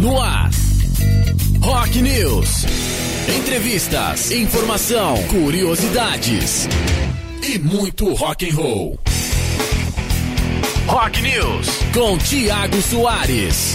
No 0.00 0.20
ar. 0.20 0.50
Rock 1.60 2.00
News. 2.00 2.64
Entrevistas, 3.36 4.30
informação, 4.30 5.16
curiosidades 5.24 6.68
e 7.42 7.58
muito 7.58 8.14
rock 8.14 8.48
and 8.48 8.54
roll. 8.54 9.00
Rock 10.86 11.20
News 11.20 11.68
com 11.92 12.16
Tiago 12.16 12.80
Soares. 12.80 13.74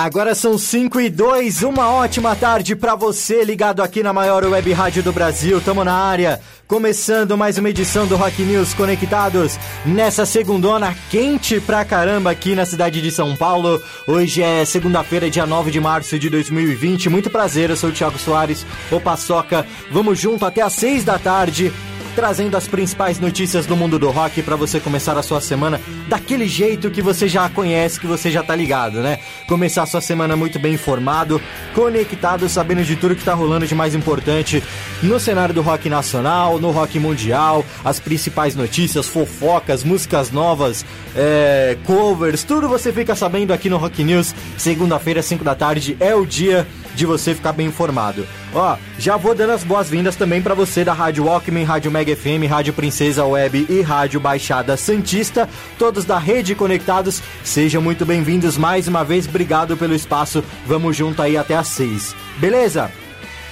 Agora 0.00 0.32
são 0.32 0.56
5 0.56 1.00
e 1.00 1.10
2, 1.10 1.64
uma 1.64 1.90
ótima 1.90 2.36
tarde 2.36 2.76
para 2.76 2.94
você 2.94 3.42
ligado 3.42 3.82
aqui 3.82 4.00
na 4.00 4.12
maior 4.12 4.44
web 4.44 4.72
rádio 4.72 5.02
do 5.02 5.12
Brasil. 5.12 5.60
Tamo 5.60 5.82
na 5.82 5.92
área, 5.92 6.40
começando 6.68 7.36
mais 7.36 7.58
uma 7.58 7.68
edição 7.68 8.06
do 8.06 8.14
Rock 8.14 8.42
News 8.42 8.74
Conectados 8.74 9.58
nessa 9.84 10.24
segundona 10.24 10.94
quente 11.10 11.60
pra 11.60 11.84
caramba 11.84 12.30
aqui 12.30 12.54
na 12.54 12.64
cidade 12.64 13.02
de 13.02 13.10
São 13.10 13.34
Paulo. 13.34 13.82
Hoje 14.06 14.40
é 14.40 14.64
segunda-feira, 14.64 15.28
dia 15.28 15.46
9 15.46 15.72
de 15.72 15.80
março 15.80 16.16
de 16.16 16.30
2020. 16.30 17.08
Muito 17.08 17.28
prazer, 17.28 17.68
eu 17.68 17.76
sou 17.76 17.90
o 17.90 17.92
Thiago 17.92 18.20
Soares, 18.20 18.64
o 18.92 19.00
Paçoca. 19.00 19.66
Vamos 19.90 20.16
junto 20.20 20.46
até 20.46 20.62
às 20.62 20.74
6 20.74 21.02
da 21.02 21.18
tarde 21.18 21.72
trazendo 22.14 22.56
as 22.56 22.66
principais 22.66 23.18
notícias 23.18 23.66
do 23.66 23.76
mundo 23.76 23.98
do 23.98 24.10
rock 24.10 24.42
para 24.42 24.56
você 24.56 24.80
começar 24.80 25.16
a 25.16 25.22
sua 25.22 25.40
semana 25.40 25.80
daquele 26.08 26.48
jeito 26.48 26.90
que 26.90 27.02
você 27.02 27.28
já 27.28 27.48
conhece, 27.48 28.00
que 28.00 28.06
você 28.06 28.30
já 28.30 28.42
tá 28.42 28.54
ligado, 28.54 29.00
né? 29.00 29.18
Começar 29.46 29.82
a 29.82 29.86
sua 29.86 30.00
semana 30.00 30.36
muito 30.36 30.58
bem 30.58 30.74
informado, 30.74 31.40
conectado, 31.74 32.48
sabendo 32.48 32.84
de 32.84 32.96
tudo 32.96 33.16
que 33.16 33.24
tá 33.24 33.34
rolando 33.34 33.66
de 33.66 33.74
mais 33.74 33.94
importante 33.94 34.62
no 35.02 35.18
cenário 35.20 35.54
do 35.54 35.62
rock 35.62 35.88
nacional, 35.88 36.58
no 36.58 36.70
rock 36.70 36.98
mundial, 36.98 37.64
as 37.84 38.00
principais 38.00 38.54
notícias, 38.54 39.06
fofocas, 39.06 39.84
músicas 39.84 40.30
novas, 40.30 40.84
é, 41.16 41.76
covers, 41.84 42.42
tudo 42.42 42.68
você 42.68 42.92
fica 42.92 43.14
sabendo 43.14 43.52
aqui 43.52 43.68
no 43.68 43.76
Rock 43.76 44.02
News. 44.02 44.34
Segunda-feira, 44.56 45.22
5 45.22 45.44
da 45.44 45.54
tarde, 45.54 45.96
é 46.00 46.14
o 46.14 46.26
dia 46.26 46.66
de 46.94 47.06
você 47.06 47.34
ficar 47.34 47.52
bem 47.52 47.68
informado. 47.68 48.26
Ó, 48.54 48.76
já 48.98 49.16
vou 49.16 49.34
dando 49.34 49.52
as 49.52 49.62
boas-vindas 49.62 50.16
também 50.16 50.40
para 50.40 50.54
você 50.54 50.84
da 50.84 50.92
Rádio 50.92 51.24
Walkman, 51.24 51.64
Rádio 51.64 51.90
Mega 51.90 52.16
FM, 52.16 52.48
Rádio 52.48 52.72
Princesa 52.72 53.24
Web 53.24 53.66
e 53.68 53.82
Rádio 53.82 54.18
Baixada 54.20 54.76
Santista, 54.76 55.48
todos 55.78 56.04
da 56.04 56.18
rede 56.18 56.54
conectados. 56.54 57.22
Sejam 57.44 57.82
muito 57.82 58.06
bem-vindos 58.06 58.56
mais 58.56 58.88
uma 58.88 59.04
vez. 59.04 59.28
Obrigado 59.28 59.76
pelo 59.76 59.94
espaço. 59.94 60.42
Vamos 60.66 60.96
junto 60.96 61.20
aí 61.20 61.36
até 61.36 61.56
às 61.56 61.68
seis. 61.68 62.14
Beleza? 62.38 62.90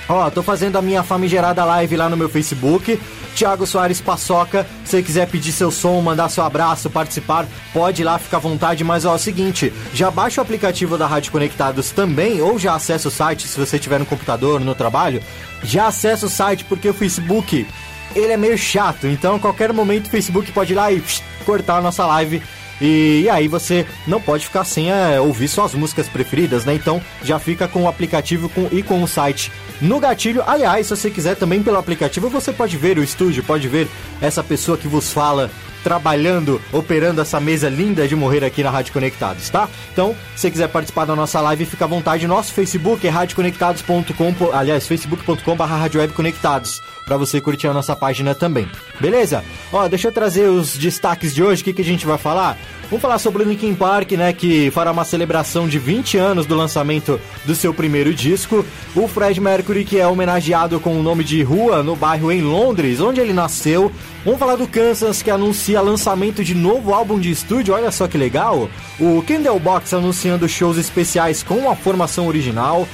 Ó, 0.09 0.31
tô 0.31 0.43
fazendo 0.43 0.77
a 0.77 0.83
minha 0.83 1.03
famigerada 1.03 1.65
live 1.65 1.97
lá 1.97 2.09
no 2.09 2.17
meu 2.17 2.29
Facebook. 2.29 3.01
Thiago 3.35 3.67
Soares 3.67 4.01
Paçoca. 4.01 4.65
Se 4.85 4.91
você 4.91 5.03
quiser 5.03 5.29
pedir 5.29 5.53
seu 5.53 5.71
som, 5.71 6.01
mandar 6.01 6.29
seu 6.29 6.45
abraço, 6.45 6.89
participar, 6.89 7.47
pode 7.73 8.03
ir 8.03 8.05
lá, 8.05 8.19
fica 8.19 8.37
à 8.37 8.41
vontade. 8.41 8.85
Mas 8.85 9.05
ó, 9.05 9.13
é 9.13 9.17
o 9.17 9.19
seguinte, 9.19 9.73
já 9.93 10.11
baixa 10.11 10.41
o 10.41 10.45
aplicativo 10.45 10.97
da 10.97 11.07
Rádio 11.07 11.33
Conectados 11.33 11.91
também, 11.91 12.41
ou 12.41 12.59
já 12.59 12.75
acessa 12.75 13.09
o 13.09 13.11
site 13.11 13.49
se 13.49 13.59
você 13.59 13.79
tiver 13.79 13.99
no 13.99 14.07
computador, 14.07 14.61
no 14.61 14.75
trabalho. 14.75 15.21
Já 15.63 15.89
acessa 15.89 16.27
o 16.27 16.31
site 16.31 16.65
porque 16.65 16.89
o 16.89 16.95
Facebook 16.95 17.67
ele 18.15 18.33
é 18.33 18.37
meio 18.37 18.57
chato, 18.57 19.07
então 19.07 19.35
a 19.35 19.39
qualquer 19.39 19.73
momento 19.73 20.07
o 20.07 20.11
Facebook 20.11 20.51
pode 20.53 20.73
ir 20.73 20.77
lá 20.77 20.91
e 20.91 21.01
psh, 21.01 21.23
cortar 21.45 21.79
a 21.79 21.83
nossa 21.83 22.07
live 22.07 22.43
e, 22.81 23.23
e, 23.25 23.31
aí 23.31 23.49
você 23.49 23.87
não 24.07 24.21
pode 24.21 24.47
ficar 24.47 24.65
sem 24.65 24.91
é, 24.91 25.21
ouvir 25.21 25.49
suas 25.49 25.75
músicas 25.75 26.09
preferidas, 26.09 26.65
né? 26.65 26.75
Então 26.75 27.01
já 27.23 27.39
fica 27.39 27.67
com 27.67 27.85
o 27.85 27.89
aplicativo 27.89 28.49
com, 28.49 28.69
e 28.71 28.83
com 28.83 29.03
o 29.03 29.09
site 29.09 29.51
no 29.81 29.99
gatilho. 29.99 30.43
Aliás, 30.47 30.87
se 30.87 30.97
você 30.97 31.11
quiser 31.11 31.37
também 31.37 31.63
pelo 31.63 31.79
aplicativo, 31.79 32.29
você 32.29 32.53
pode 32.53 32.77
ver 32.77 32.99
o 32.99 33.03
estúdio, 33.03 33.43
pode 33.43 33.69
ver 33.69 33.89
essa 34.21 34.43
pessoa 34.43 34.77
que 34.77 34.89
vos 34.89 35.13
fala 35.13 35.51
trabalhando, 35.87 36.61
operando 36.73 37.21
essa 37.21 37.39
mesa 37.39 37.69
linda 37.69 38.09
de 38.09 38.17
morrer 38.17 38.45
aqui 38.45 38.61
na 38.61 38.71
Rádio 38.71 38.93
Conectados, 38.93 39.49
tá? 39.49 39.69
Então, 39.93 40.17
se 40.35 40.41
você 40.41 40.51
quiser 40.51 40.69
participar 40.69 41.05
da 41.05 41.15
nossa 41.15 41.41
live, 41.41 41.65
fica 41.65 41.85
à 41.85 41.87
vontade. 41.87 42.27
Nosso 42.27 42.53
Facebook 42.53 43.07
é 43.07 43.11
radioconectados.com, 43.11 44.51
aliás, 44.53 44.85
facebook.com.br 44.85 45.63
radiowebconectados, 45.63 46.83
para 47.05 47.17
você 47.17 47.41
curtir 47.41 47.69
a 47.69 47.73
nossa 47.73 47.95
página 47.95 48.35
também. 48.35 48.69
Beleza? 48.99 49.45
Ó, 49.73 49.87
deixa 49.87 50.09
eu 50.09 50.13
trazer 50.13 50.49
os 50.49 50.77
destaques 50.77 51.33
de 51.33 51.45
hoje, 51.45 51.63
o 51.63 51.65
que, 51.65 51.73
que 51.73 51.83
a 51.83 51.85
gente 51.85 52.05
vai 52.05 52.19
falar? 52.19 52.59
Vamos 52.89 53.03
falar 53.03 53.19
sobre 53.19 53.43
o 53.43 53.49
Linkin 53.49 53.75
Park, 53.75 54.13
né, 54.13 54.33
que 54.33 54.71
fará 54.71 54.93
uma 54.93 55.05
celebração 55.05 55.67
de 55.67 55.77
20 55.77 56.19
anos 56.19 56.47
do 56.47 56.55
lançamento 56.55 57.21
do 57.45 57.53
seu 57.53 57.75
primeiro 57.75 58.15
disco. 58.15 58.65
O 58.95 59.09
Fred 59.09 59.41
Mercury, 59.41 59.85
que 59.85 59.99
é 59.99 60.07
homenageado 60.07 60.79
com 60.79 60.97
o 60.97 61.03
nome 61.03 61.25
de 61.25 61.43
rua 61.43 61.83
no 61.83 61.97
bairro 61.97 62.31
em 62.31 62.43
Londres, 62.43 63.01
onde 63.01 63.21
ele 63.21 63.33
nasceu. 63.33 63.91
Vamos 64.25 64.39
falar 64.39 64.55
do 64.55 64.69
Kansas, 64.69 65.21
que 65.21 65.33
anuncia 65.33 65.81
lançamento 65.81 66.45
de 66.45 66.55
novo 66.55 66.95
álbum 66.95 67.19
de 67.19 67.29
estúdio, 67.29 67.75
olha 67.75 67.91
só 67.91 68.07
que 68.07 68.17
legal. 68.17 68.69
O 69.01 69.21
Candlebox 69.27 69.93
anunciando 69.93 70.49
shows 70.49 70.79
especiais 70.79 71.43
com 71.43 71.69
a 71.69 71.75
formação 71.75 72.29
original. 72.29 72.87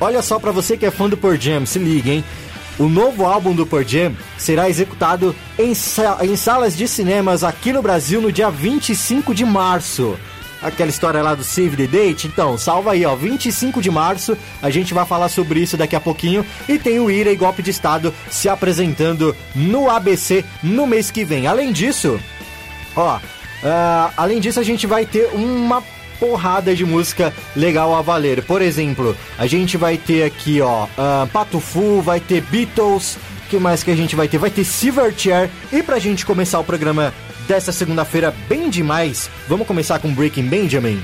Olha 0.00 0.20
só 0.20 0.40
para 0.40 0.50
você 0.50 0.76
que 0.76 0.86
é 0.86 0.90
fã 0.90 1.08
do 1.08 1.16
Pearl 1.16 1.36
Jam, 1.36 1.64
se 1.64 1.78
liga, 1.78 2.10
hein? 2.10 2.24
O 2.78 2.88
novo 2.88 3.26
álbum 3.26 3.54
do 3.54 3.66
Pearl 3.66 3.82
Jam 3.82 4.16
será 4.36 4.70
executado 4.70 5.34
em, 5.58 5.72
em, 5.72 6.36
salas 6.36 6.76
de 6.76 6.86
cinemas 6.86 7.42
aqui 7.42 7.72
no 7.72 7.82
Brasil 7.82 8.20
no 8.20 8.30
dia 8.30 8.50
25 8.50 9.34
de 9.34 9.44
março. 9.44 10.16
Aquela 10.62 10.88
história 10.88 11.20
lá 11.20 11.34
do 11.34 11.42
Save 11.42 11.76
the 11.76 11.86
Date, 11.86 12.28
então, 12.28 12.56
salva 12.56 12.92
aí, 12.92 13.04
ó, 13.04 13.14
25 13.16 13.80
de 13.80 13.90
março, 13.90 14.36
a 14.62 14.70
gente 14.70 14.94
vai 14.94 15.04
falar 15.04 15.28
sobre 15.28 15.60
isso 15.60 15.76
daqui 15.76 15.96
a 15.96 16.00
pouquinho. 16.00 16.46
E 16.68 16.78
tem 16.78 17.00
o 17.00 17.10
Ira 17.10 17.32
e 17.32 17.36
Golpe 17.36 17.62
de 17.62 17.70
Estado 17.70 18.14
se 18.30 18.48
apresentando 18.48 19.34
no 19.54 19.90
ABC 19.90 20.44
no 20.62 20.86
mês 20.86 21.10
que 21.10 21.24
vem. 21.24 21.48
Além 21.48 21.72
disso, 21.72 22.20
ó, 22.94 23.16
uh, 23.16 24.12
além 24.16 24.38
disso 24.38 24.60
a 24.60 24.64
gente 24.64 24.86
vai 24.86 25.04
ter 25.04 25.30
uma 25.32 25.82
porrada 26.18 26.74
de 26.74 26.84
música 26.84 27.32
legal 27.56 27.94
a 27.94 28.02
valer. 28.02 28.42
Por 28.42 28.62
exemplo, 28.62 29.16
a 29.38 29.46
gente 29.46 29.76
vai 29.76 29.96
ter 29.96 30.24
aqui, 30.24 30.60
ó, 30.60 30.84
uh, 30.84 31.26
Pato 31.32 31.60
Fu, 31.60 32.00
vai 32.00 32.20
ter 32.20 32.42
Beatles, 32.42 33.18
que 33.48 33.58
mais 33.58 33.82
que 33.82 33.90
a 33.90 33.96
gente 33.96 34.14
vai 34.14 34.28
ter? 34.28 34.38
Vai 34.38 34.50
ter 34.50 34.64
Silverchair. 34.64 35.50
E 35.72 35.82
pra 35.82 35.98
gente 35.98 36.26
começar 36.26 36.58
o 36.58 36.64
programa 36.64 37.12
dessa 37.46 37.72
segunda-feira 37.72 38.34
bem 38.48 38.68
demais, 38.68 39.30
vamos 39.48 39.66
começar 39.66 39.98
com 39.98 40.12
Breaking 40.12 40.48
Benjamin. 40.48 41.00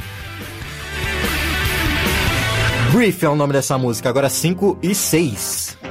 Brief 2.92 3.24
é 3.24 3.28
o 3.28 3.34
nome 3.34 3.52
dessa 3.52 3.76
música, 3.76 4.08
agora 4.08 4.28
5 4.28 4.78
e 4.82 4.94
6. 4.94 5.83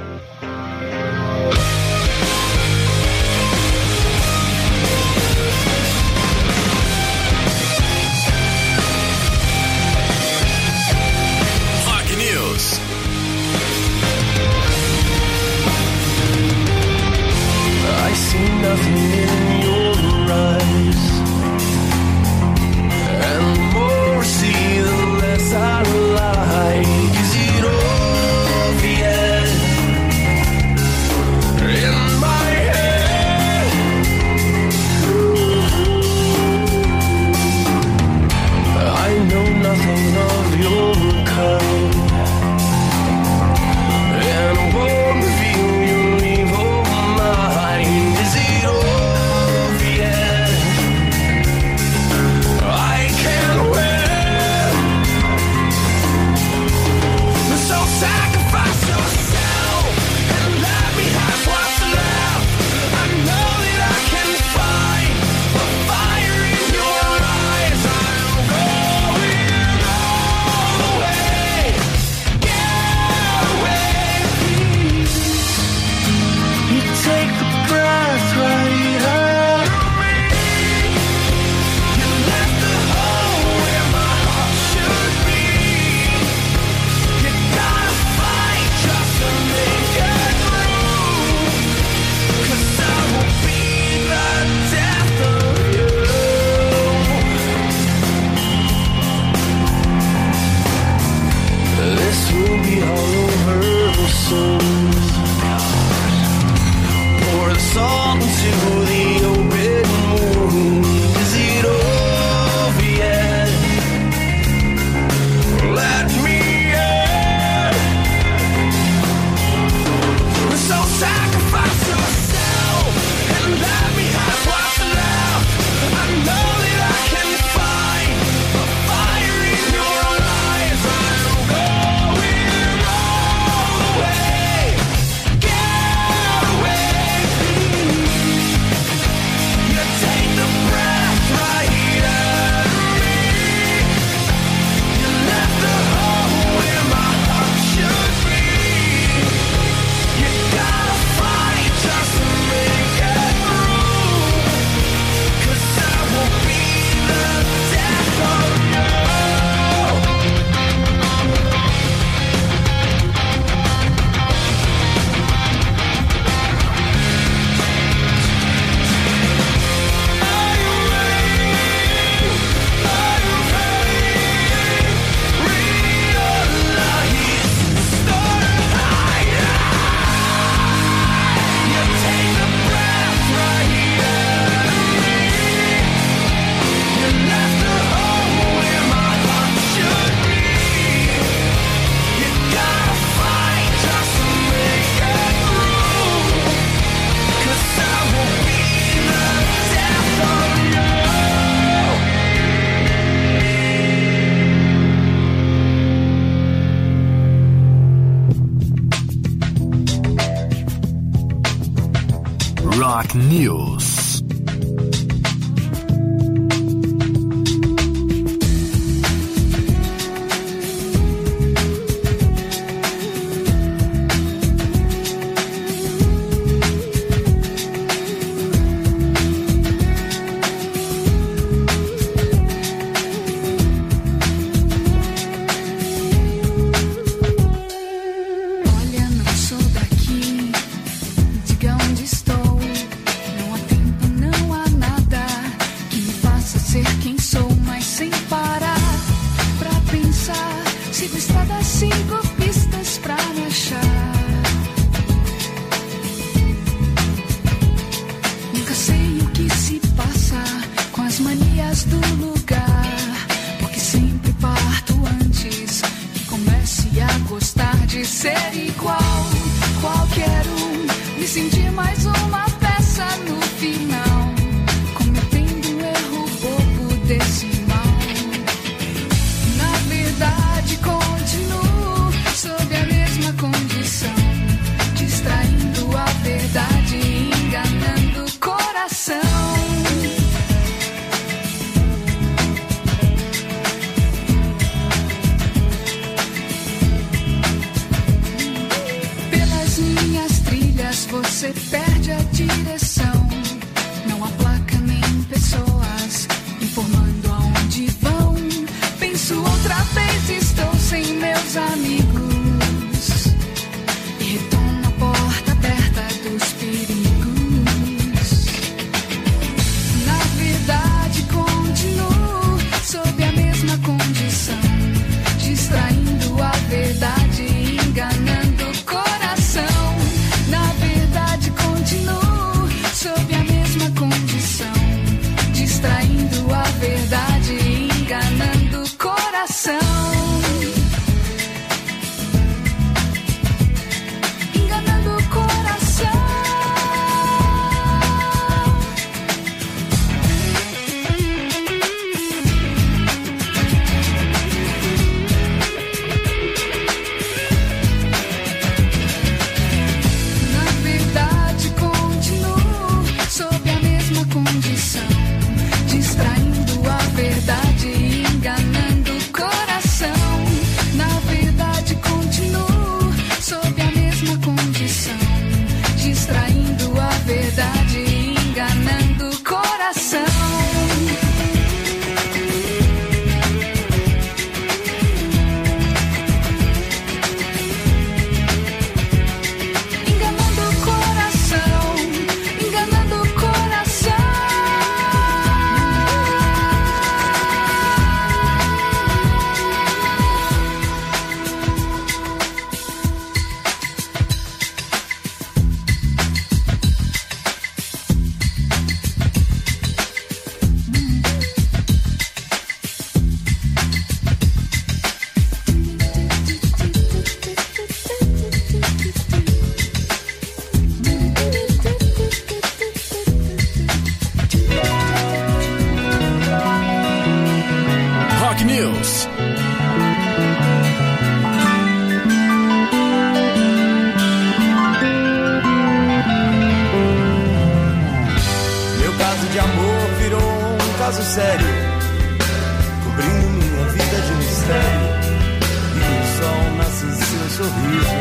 Sorriso. 447.63 448.17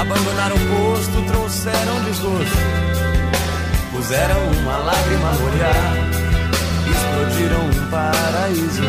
Abandonaram 0.00 0.56
o 0.56 0.58
posto, 0.58 1.22
trouxeram 1.26 2.04
desgosto. 2.04 2.58
Puseram 3.92 4.40
uma 4.60 4.76
lágrima 4.78 5.32
no 5.32 5.46
olhar, 5.46 5.96
explodiram 6.90 7.64
um 7.64 7.90
paraíso. 7.90 8.82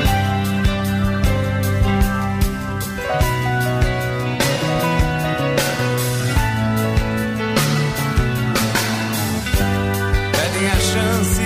Chance 10.95 11.41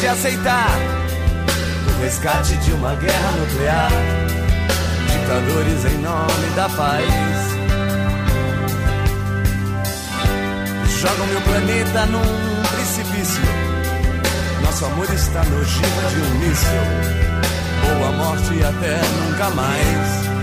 de 0.00 0.06
aceitar 0.06 0.70
o 1.86 2.02
resgate 2.02 2.56
de 2.56 2.72
uma 2.72 2.94
guerra 2.96 3.30
nuclear. 3.32 4.19
Ditadores 5.30 5.84
em 5.84 5.98
nome 5.98 6.50
da 6.56 6.68
paz. 6.70 7.06
Jogam 10.98 11.26
meu 11.28 11.40
planeta 11.42 12.06
num 12.06 12.62
precipício. 12.74 13.42
Nosso 14.64 14.86
amor 14.86 15.08
está 15.14 15.44
na 15.44 15.56
ogiva 15.56 16.10
de 16.10 16.20
um 16.20 16.34
míssil. 16.40 16.82
Ou 17.86 18.08
a 18.08 18.10
morte 18.10 18.64
até 18.64 19.00
nunca 19.20 19.50
mais. 19.50 20.39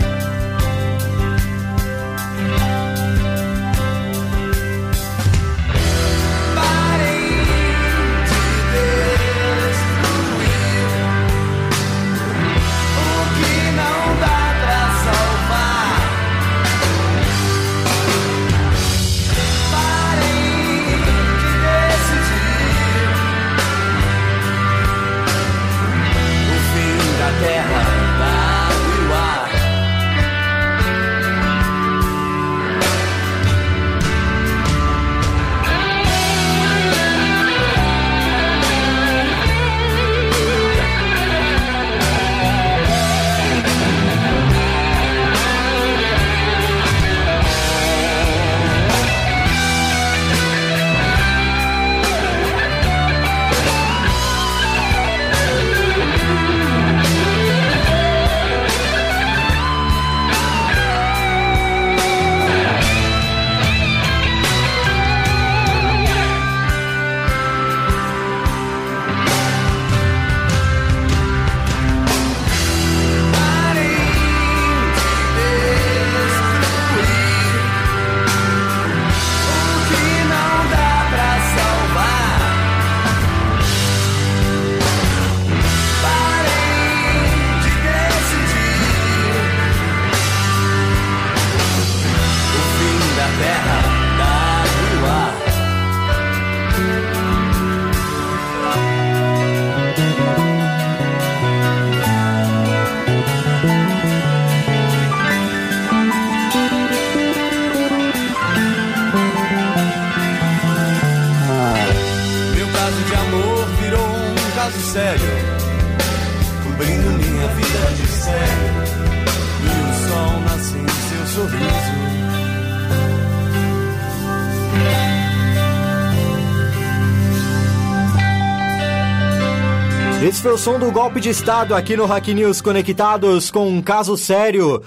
Som 130.68 130.78
do 130.78 130.92
golpe 130.92 131.22
de 131.22 131.30
Estado 131.30 131.74
aqui 131.74 131.96
no 131.96 132.06
Hack 132.06 132.28
News 132.28 132.60
Conectados 132.60 133.50
com 133.50 133.70
um 133.70 133.82
caso 133.82 134.18
sério. 134.18 134.84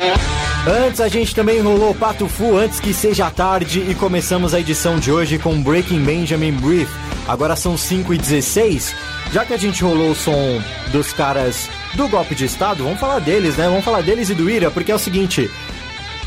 Antes 0.86 1.00
a 1.00 1.08
gente 1.08 1.34
também 1.34 1.58
rolou 1.58 1.94
Pato 1.94 2.28
Fu 2.28 2.58
antes 2.58 2.78
que 2.78 2.92
seja 2.92 3.30
tarde 3.30 3.86
e 3.88 3.94
começamos 3.94 4.52
a 4.52 4.60
edição 4.60 4.98
de 4.98 5.10
hoje 5.10 5.38
com 5.38 5.62
Breaking 5.62 6.04
Benjamin 6.04 6.52
Brief. 6.52 6.90
Agora 7.26 7.56
são 7.56 7.78
5 7.78 8.12
e 8.12 8.18
16 8.18 8.94
Já 9.32 9.46
que 9.46 9.54
a 9.54 9.56
gente 9.56 9.82
rolou 9.82 10.10
o 10.10 10.14
som 10.14 10.60
dos 10.92 11.14
caras 11.14 11.70
do 11.94 12.06
golpe 12.08 12.34
de 12.34 12.44
Estado, 12.44 12.84
vamos 12.84 13.00
falar 13.00 13.20
deles, 13.20 13.56
né? 13.56 13.66
Vamos 13.66 13.82
falar 13.82 14.02
deles 14.02 14.28
e 14.28 14.34
do 14.34 14.50
Ira, 14.50 14.70
porque 14.70 14.92
é 14.92 14.94
o 14.94 14.98
seguinte: 14.98 15.50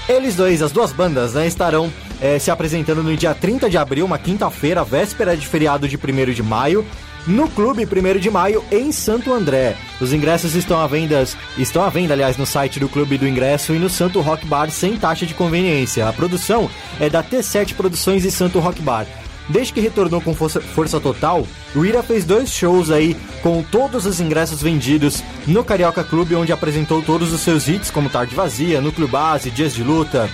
eles 0.10 0.36
dois, 0.36 0.64
as 0.64 0.72
duas 0.72 0.92
bandas, 0.92 1.36
né, 1.36 1.46
estarão 1.46 1.94
eh, 2.20 2.40
se 2.40 2.50
apresentando 2.50 3.04
no 3.04 3.16
dia 3.16 3.36
30 3.36 3.70
de 3.70 3.78
abril, 3.78 4.04
uma 4.04 4.18
quinta-feira, 4.18 4.84
véspera 4.84 5.38
de 5.38 5.46
feriado 5.46 5.88
de 5.88 5.96
1 5.96 6.34
de 6.34 6.42
maio, 6.42 6.84
no 7.26 7.48
Clube 7.50 7.86
1 7.86 8.20
de 8.20 8.30
Maio, 8.30 8.64
em 8.72 8.92
Santo 8.92 9.34
André. 9.34 9.76
Os 10.02 10.12
ingressos 10.12 10.56
estão 10.56 10.80
à 10.82 10.88
venda, 10.88 11.24
estão 11.58 11.84
à 11.84 11.90
venda, 11.90 12.14
aliás, 12.14 12.36
no 12.38 12.46
site 12.46 12.80
do 12.80 12.90
Clube 12.90 13.18
do 13.18 13.28
Ingresso 13.28 13.74
e 13.74 13.80
no 13.80 13.90
Santo 13.90 14.20
Rock 14.22 14.46
Bar 14.46 14.70
sem 14.70 14.98
taxa 14.98 15.26
de 15.26 15.34
conveniência. 15.34 16.08
A 16.08 16.14
produção 16.14 16.70
é 17.00 17.10
da 17.10 17.24
T7 17.24 17.76
Produções 17.76 18.26
e 18.26 18.32
Santo 18.32 18.60
Rock 18.60 18.82
Bar. 18.82 19.06
Desde 19.50 19.74
que 19.74 19.82
retornou 19.82 20.22
com 20.22 20.34
força, 20.34 20.62
força 20.62 21.00
total, 21.02 21.46
o 21.76 21.84
Ira 21.86 22.02
fez 22.02 22.24
dois 22.24 22.50
shows 22.50 22.90
aí 22.90 23.16
com 23.42 23.62
todos 23.62 24.06
os 24.06 24.22
ingressos 24.22 24.62
vendidos 24.62 25.22
no 25.46 25.64
Carioca 25.66 26.02
Clube, 26.04 26.36
onde 26.36 26.54
apresentou 26.54 27.02
todos 27.02 27.34
os 27.34 27.42
seus 27.42 27.68
hits, 27.68 27.92
como 27.92 28.10
Tarde 28.10 28.34
Vazia, 28.36 28.80
Núcleo 28.80 29.08
Base, 29.08 29.50
Dias 29.52 29.74
de 29.74 29.84
Luta, 29.84 30.30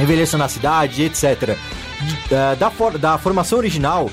Envelheça 0.00 0.36
na 0.36 0.48
Cidade, 0.48 1.02
etc. 1.04 1.56
Da, 2.28 2.54
da, 2.56 2.70
for- 2.70 2.98
da 2.98 3.18
formação 3.18 3.58
original 3.58 4.10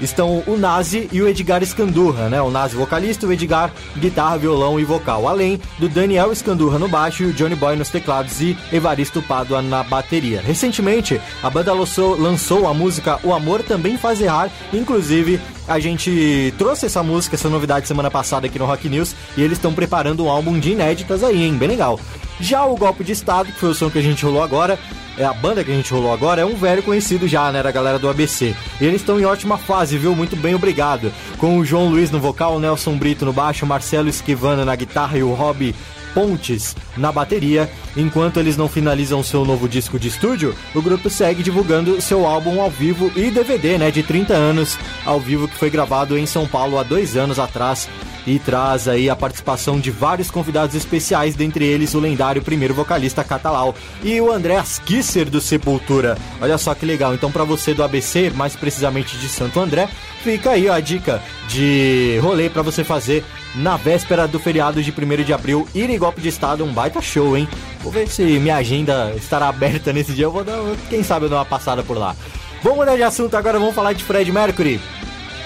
estão 0.00 0.42
o 0.46 0.56
Nazi 0.56 1.08
e 1.12 1.20
o 1.20 1.28
Edgar 1.28 1.62
Escandurra, 1.62 2.28
né? 2.28 2.40
O 2.40 2.50
Nazi 2.50 2.76
vocalista, 2.76 3.26
o 3.26 3.32
Edgar 3.32 3.72
guitarra, 3.96 4.38
violão 4.38 4.78
e 4.78 4.84
vocal, 4.84 5.28
além 5.28 5.60
do 5.78 5.88
Daniel 5.88 6.32
Escandurra 6.32 6.78
no 6.78 6.88
baixo 6.88 7.22
e 7.22 7.26
o 7.26 7.32
Johnny 7.32 7.54
Boy 7.54 7.76
nos 7.76 7.88
teclados 7.88 8.40
e 8.40 8.56
Evaristo 8.72 9.22
Pádua 9.22 9.62
na 9.62 9.82
bateria. 9.82 10.40
Recentemente, 10.40 11.20
a 11.42 11.50
banda 11.50 11.72
lançou 11.72 12.68
a 12.68 12.74
música 12.74 13.18
O 13.22 13.32
Amor 13.32 13.62
Também 13.62 13.96
Faz 13.96 14.20
Errar, 14.20 14.50
inclusive 14.72 15.40
a 15.68 15.78
gente 15.78 16.52
trouxe 16.58 16.86
essa 16.86 17.02
música, 17.02 17.36
essa 17.36 17.48
novidade 17.48 17.86
semana 17.86 18.10
passada 18.10 18.46
aqui 18.46 18.58
no 18.58 18.66
Rock 18.66 18.88
News 18.88 19.14
e 19.36 19.42
eles 19.42 19.58
estão 19.58 19.72
preparando 19.72 20.24
um 20.24 20.28
álbum 20.28 20.58
de 20.58 20.72
inéditas 20.72 21.22
aí, 21.22 21.44
hein? 21.44 21.56
Bem 21.56 21.68
legal. 21.68 21.98
Já 22.40 22.64
o 22.64 22.76
Golpe 22.76 23.04
de 23.04 23.12
Estado, 23.12 23.52
que 23.52 23.58
foi 23.58 23.70
o 23.70 23.74
som 23.74 23.90
que 23.90 23.98
a 23.98 24.02
gente 24.02 24.24
rolou 24.24 24.42
agora, 24.42 24.78
é 25.18 25.24
a 25.24 25.32
banda 25.32 25.62
que 25.62 25.70
a 25.70 25.74
gente 25.74 25.92
rolou 25.92 26.12
agora, 26.12 26.40
é 26.40 26.44
um 26.44 26.54
velho 26.54 26.82
conhecido 26.82 27.28
já, 27.28 27.52
né, 27.52 27.62
da 27.62 27.70
galera 27.70 27.98
do 27.98 28.08
ABC. 28.08 28.54
E 28.80 28.84
eles 28.84 29.02
estão 29.02 29.20
em 29.20 29.24
ótima 29.24 29.58
fase, 29.58 29.98
viu? 29.98 30.16
Muito 30.16 30.34
bem, 30.36 30.54
obrigado. 30.54 31.12
Com 31.36 31.58
o 31.58 31.64
João 31.64 31.88
Luiz 31.88 32.10
no 32.10 32.18
vocal, 32.18 32.56
o 32.56 32.60
Nelson 32.60 32.96
Brito 32.96 33.26
no 33.26 33.32
baixo, 33.32 33.64
o 33.64 33.68
Marcelo 33.68 34.08
Esquivano 34.08 34.64
na 34.64 34.74
guitarra 34.74 35.18
e 35.18 35.22
o 35.22 35.34
Rob 35.34 35.74
Pontes 36.14 36.76
na 36.96 37.10
bateria. 37.12 37.70
Enquanto 37.96 38.38
eles 38.38 38.56
não 38.56 38.68
finalizam 38.68 39.22
seu 39.22 39.44
novo 39.44 39.68
disco 39.68 39.98
de 39.98 40.08
estúdio, 40.08 40.54
o 40.74 40.82
grupo 40.82 41.10
segue 41.10 41.42
divulgando 41.42 42.00
seu 42.00 42.26
álbum 42.26 42.60
ao 42.60 42.70
vivo 42.70 43.10
e 43.16 43.30
DVD, 43.30 43.78
né, 43.78 43.90
de 43.90 44.02
30 44.02 44.34
anos 44.34 44.78
ao 45.04 45.20
vivo 45.20 45.48
que 45.48 45.56
foi 45.56 45.70
gravado 45.70 46.16
em 46.16 46.26
São 46.26 46.46
Paulo 46.46 46.78
há 46.78 46.82
dois 46.82 47.16
anos 47.16 47.38
atrás 47.38 47.88
e 48.26 48.38
traz 48.38 48.88
aí 48.88 49.08
a 49.08 49.16
participação 49.16 49.80
de 49.80 49.90
vários 49.90 50.30
convidados 50.30 50.74
especiais, 50.74 51.34
dentre 51.34 51.64
eles 51.64 51.94
o 51.94 52.00
lendário 52.00 52.42
primeiro 52.42 52.74
vocalista 52.74 53.24
Catalau 53.24 53.74
e 54.02 54.20
o 54.20 54.30
André 54.30 54.62
Kisser 54.84 55.28
do 55.28 55.40
Sepultura. 55.40 56.18
Olha 56.40 56.58
só 56.58 56.74
que 56.74 56.84
legal. 56.84 57.14
Então, 57.14 57.30
para 57.32 57.44
você 57.44 57.72
do 57.72 57.82
ABC, 57.82 58.30
mais 58.30 58.54
precisamente 58.54 59.16
de 59.16 59.28
Santo 59.28 59.58
André, 59.60 59.88
fica 60.22 60.50
aí 60.50 60.68
ó, 60.68 60.74
a 60.74 60.80
dica 60.80 61.22
de 61.48 62.18
rolê 62.22 62.48
para 62.50 62.62
você 62.62 62.84
fazer 62.84 63.24
na 63.54 63.76
véspera 63.76 64.28
do 64.28 64.38
feriado 64.38 64.82
de 64.82 64.90
1 64.90 65.24
de 65.24 65.32
abril, 65.32 65.68
ir 65.74 65.90
em 65.90 65.98
golpe 65.98 66.20
de 66.20 66.28
estado, 66.28 66.64
um 66.64 66.72
baita 66.72 67.00
show, 67.00 67.36
hein? 67.36 67.48
Vou 67.80 67.92
ver 67.92 68.08
se 68.08 68.22
minha 68.22 68.56
agenda 68.56 69.12
estará 69.16 69.48
aberta 69.48 69.92
nesse 69.92 70.12
dia, 70.12 70.24
eu 70.24 70.32
vou 70.32 70.44
dar, 70.44 70.58
quem 70.88 71.02
sabe 71.02 71.26
eu 71.26 71.28
dou 71.28 71.38
uma 71.38 71.44
passada 71.44 71.82
por 71.82 71.96
lá. 71.96 72.14
Vamos 72.62 72.78
mudar 72.78 72.96
de 72.96 73.02
assunto 73.02 73.36
agora, 73.36 73.58
vamos 73.58 73.74
falar 73.74 73.92
de 73.92 74.04
Fred 74.04 74.30
Mercury 74.30 74.80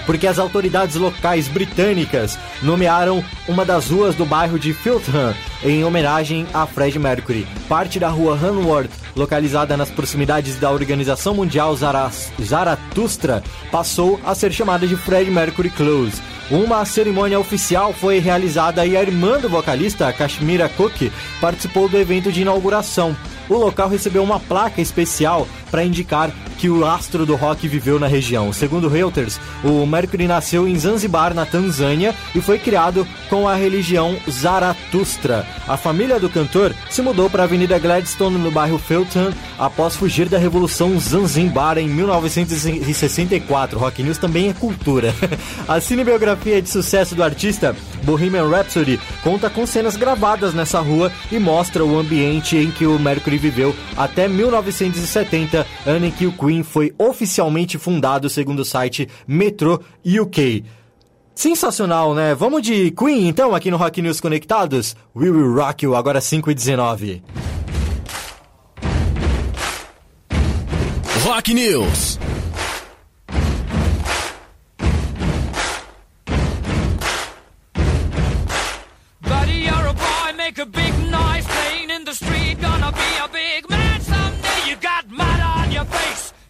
porque 0.05 0.27
as 0.27 0.39
autoridades 0.39 0.95
locais 0.95 1.47
britânicas 1.47 2.37
nomearam 2.61 3.23
uma 3.47 3.65
das 3.65 3.89
ruas 3.89 4.15
do 4.15 4.25
bairro 4.25 4.59
de 4.59 4.73
Filtham 4.73 5.33
em 5.63 5.83
homenagem 5.83 6.45
a 6.53 6.65
Fred 6.65 6.97
Mercury. 6.99 7.47
Parte 7.67 7.99
da 7.99 8.09
rua 8.09 8.37
Hanworth, 8.37 8.91
localizada 9.15 9.75
nas 9.75 9.89
proximidades 9.89 10.57
da 10.57 10.71
Organização 10.71 11.33
Mundial 11.33 11.75
Zaratustra, 12.39 13.43
passou 13.71 14.19
a 14.23 14.35
ser 14.35 14.51
chamada 14.51 14.87
de 14.87 14.95
Fred 14.95 15.29
Mercury 15.31 15.69
Close. 15.69 16.21
Uma 16.51 16.85
cerimônia 16.85 17.39
oficial 17.39 17.91
foi 17.91 18.19
realizada 18.19 18.85
e 18.85 18.95
a 18.95 19.01
irmã 19.01 19.39
do 19.39 19.49
vocalista, 19.49 20.13
Kashmira 20.13 20.69
Cook, 20.69 21.11
participou 21.41 21.89
do 21.89 21.97
evento 21.97 22.31
de 22.31 22.41
inauguração. 22.43 23.17
O 23.49 23.55
local 23.55 23.89
recebeu 23.89 24.23
uma 24.23 24.39
placa 24.39 24.79
especial 24.79 25.47
para 25.75 25.83
indicar 25.83 26.31
que 26.57 26.69
o 26.69 26.85
astro 26.85 27.25
do 27.25 27.35
rock 27.35 27.67
viveu 27.67 27.99
na 27.99 28.07
região. 28.07 28.53
Segundo 28.53 28.87
Reuters, 28.87 29.37
o 29.61 29.85
Mercury 29.85 30.25
nasceu 30.25 30.65
em 30.65 30.79
Zanzibar, 30.79 31.33
na 31.33 31.45
Tanzânia, 31.45 32.15
e 32.33 32.39
foi 32.39 32.57
criado 32.57 33.05
com 33.29 33.45
a 33.45 33.55
religião 33.55 34.15
Zaratustra. 34.29 35.45
A 35.67 35.75
família 35.75 36.17
do 36.17 36.29
cantor 36.29 36.73
se 36.89 37.01
mudou 37.01 37.29
para 37.29 37.43
a 37.43 37.45
Avenida 37.45 37.77
Gladstone, 37.77 38.37
no 38.37 38.51
bairro 38.51 38.77
Felton, 38.77 39.33
após 39.59 39.97
fugir 39.97 40.29
da 40.29 40.37
Revolução 40.37 40.97
Zanzibar 40.97 41.77
em 41.77 41.89
1964. 41.89 43.77
Rock 43.77 44.01
News 44.01 44.17
também 44.17 44.47
é 44.47 44.53
cultura. 44.53 45.13
a 45.67 45.81
cinebiografia 45.81 46.61
de 46.61 46.69
sucesso 46.69 47.15
do 47.15 47.23
artista, 47.23 47.75
Bohemian 48.03 48.47
Rhapsody, 48.47 48.97
conta 49.21 49.49
com 49.49 49.65
cenas 49.65 49.97
gravadas 49.97 50.53
nessa 50.53 50.79
rua 50.79 51.11
e 51.29 51.37
mostra 51.37 51.83
o 51.83 51.99
ambiente 51.99 52.55
em 52.55 52.71
que 52.71 52.85
o 52.85 52.97
Mercury 52.97 53.37
viveu 53.37 53.75
até 53.97 54.27
1970, 54.27 55.64
ano 55.85 56.05
em 56.05 56.11
que 56.11 56.25
o 56.25 56.31
Queen 56.31 56.63
foi 56.63 56.93
oficialmente 56.97 57.77
fundado, 57.77 58.29
segundo 58.29 58.59
o 58.59 58.65
site 58.65 59.07
Metro 59.27 59.81
UK. 60.05 60.63
Sensacional, 61.33 62.15
né? 62.15 62.33
Vamos 62.33 62.61
de 62.61 62.91
Queen 62.91 63.27
então 63.27 63.53
aqui 63.53 63.69
no 63.69 63.77
Rock 63.77 64.01
News 64.01 64.21
Conectados? 64.21 64.95
We 65.15 65.29
Will 65.29 65.53
Rock 65.53 65.85
You, 65.85 65.95
agora 65.95 66.21
5 66.21 66.49
e 66.49 66.55
19. 66.55 67.23
Rock 71.25 71.53
News. 71.53 72.17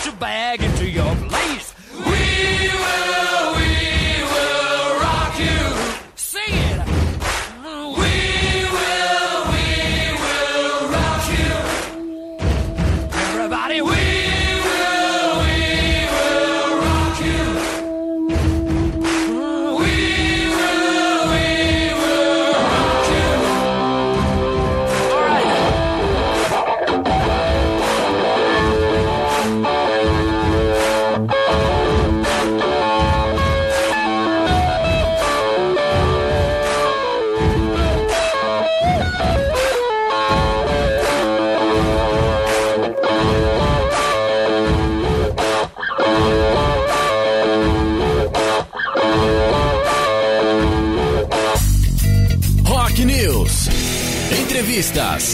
put 0.00 0.06
your 0.06 0.16
bag 0.16 0.62
into 0.62 0.88
your 0.88 1.09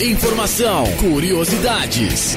informação, 0.01 0.85
curiosidades 0.99 2.37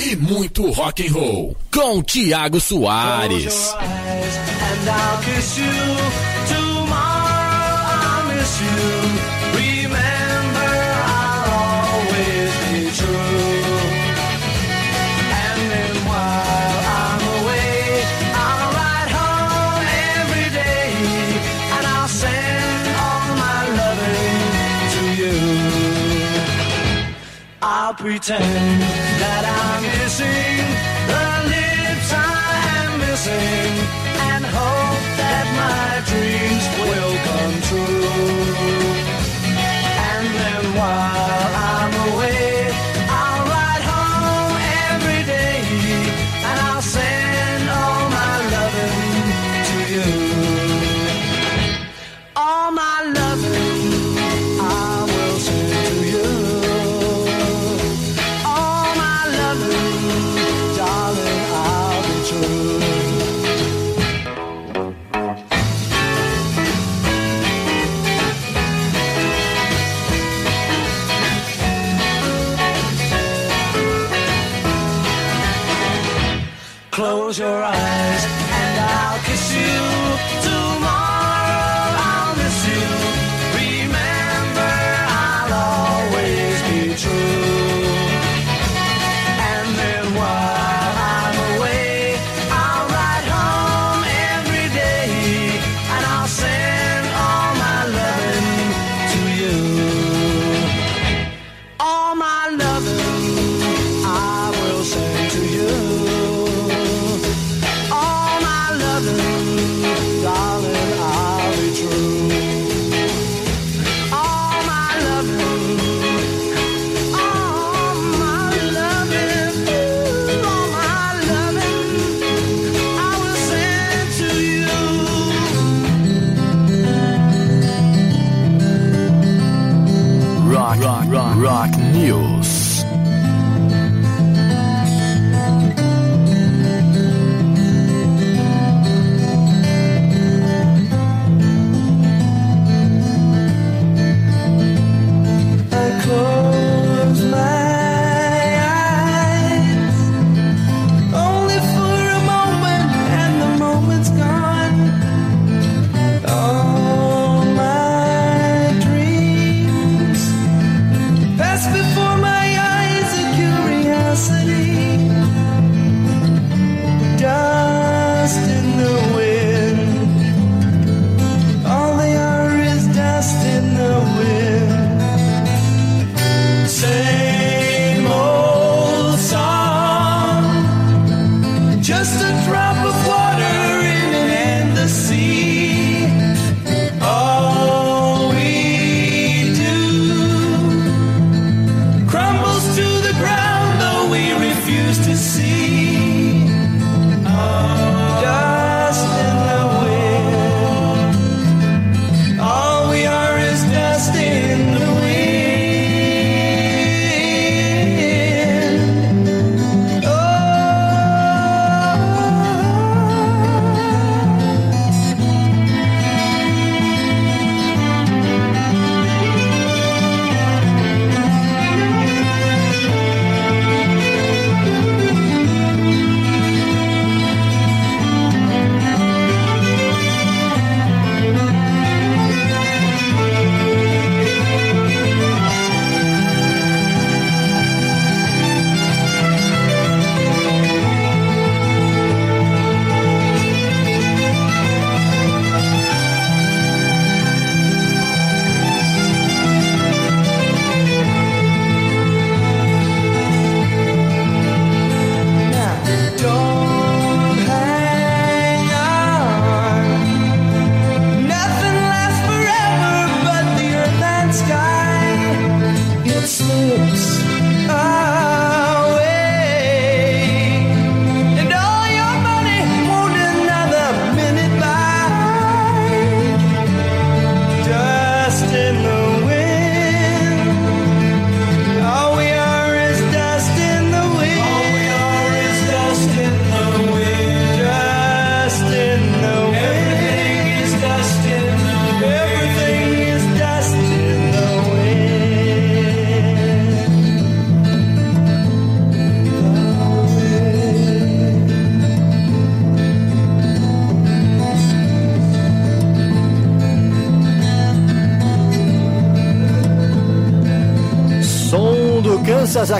e 0.00 0.14
muito 0.16 0.70
rock 0.70 1.06
and 1.06 1.12
roll 1.12 1.56
com 1.72 2.02
Tiago 2.02 2.60
Soares. 2.60 3.74
turn. 28.24 28.83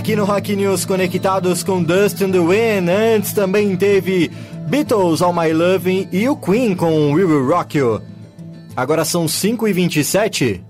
Aqui 0.05 0.15
no 0.15 0.27
Rock 0.27 0.55
News 0.55 0.85
conectados 0.85 1.63
com 1.63 1.83
Dust 1.83 2.21
in 2.21 2.31
the 2.31 2.39
Wind. 2.39 2.91
Antes 2.91 3.33
também 3.33 3.75
teve 3.75 4.31
Beatles 4.69 5.23
All 5.23 5.33
My 5.33 5.51
Loving 5.51 6.11
e 6.13 6.29
o 6.29 6.37
Queen 6.37 6.77
com 6.77 7.15
We 7.15 7.25
Will 7.25 7.49
Rock 7.49 7.79
You. 7.79 8.03
Agora 8.77 9.03
são 9.03 9.25
5h27. 9.25 10.61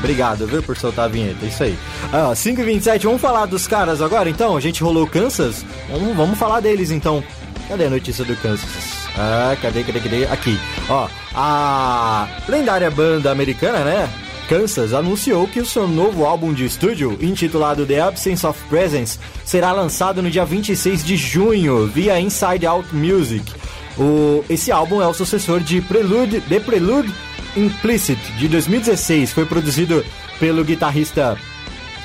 Obrigado, 0.00 0.44
viu, 0.48 0.60
por 0.60 0.76
soltar 0.76 1.04
a 1.04 1.08
vinheta. 1.08 1.46
Isso 1.46 1.62
aí. 1.62 1.78
Ah, 2.12 2.32
5h27, 2.32 3.02
vamos 3.04 3.20
falar 3.20 3.46
dos 3.46 3.68
caras 3.68 4.02
agora 4.02 4.28
então? 4.28 4.56
A 4.56 4.60
gente 4.60 4.82
rolou 4.82 5.06
Kansas? 5.06 5.64
Vamos, 5.88 6.16
vamos 6.16 6.36
falar 6.36 6.58
deles 6.58 6.90
então. 6.90 7.22
Cadê 7.68 7.84
a 7.84 7.90
notícia 7.90 8.24
do 8.24 8.34
Kansas? 8.34 9.06
Ah, 9.16 9.56
cadê, 9.62 9.84
cadê, 9.84 10.00
cadê? 10.00 10.24
Aqui. 10.24 10.58
Ó, 10.88 11.06
a 11.32 12.26
lendária 12.48 12.90
banda 12.90 13.30
americana, 13.30 13.84
né? 13.84 14.10
Kansas 14.52 14.92
anunciou 14.92 15.48
que 15.48 15.60
o 15.60 15.64
seu 15.64 15.88
novo 15.88 16.26
álbum 16.26 16.52
de 16.52 16.66
estúdio, 16.66 17.16
intitulado 17.22 17.86
The 17.86 18.02
Absence 18.02 18.46
of 18.46 18.62
Presence, 18.68 19.18
será 19.46 19.72
lançado 19.72 20.20
no 20.20 20.30
dia 20.30 20.44
26 20.44 21.02
de 21.02 21.16
junho 21.16 21.86
via 21.86 22.20
Inside 22.20 22.66
Out 22.66 22.94
Music. 22.94 23.50
O, 23.96 24.44
esse 24.50 24.70
álbum 24.70 25.00
é 25.00 25.06
o 25.06 25.14
sucessor 25.14 25.60
de 25.60 25.80
Prelude, 25.80 26.42
The 26.42 26.60
Prelude 26.60 27.10
Implicit, 27.56 28.20
de 28.36 28.46
2016. 28.46 29.32
Foi 29.32 29.46
produzido 29.46 30.04
pelo 30.38 30.62
guitarrista 30.62 31.38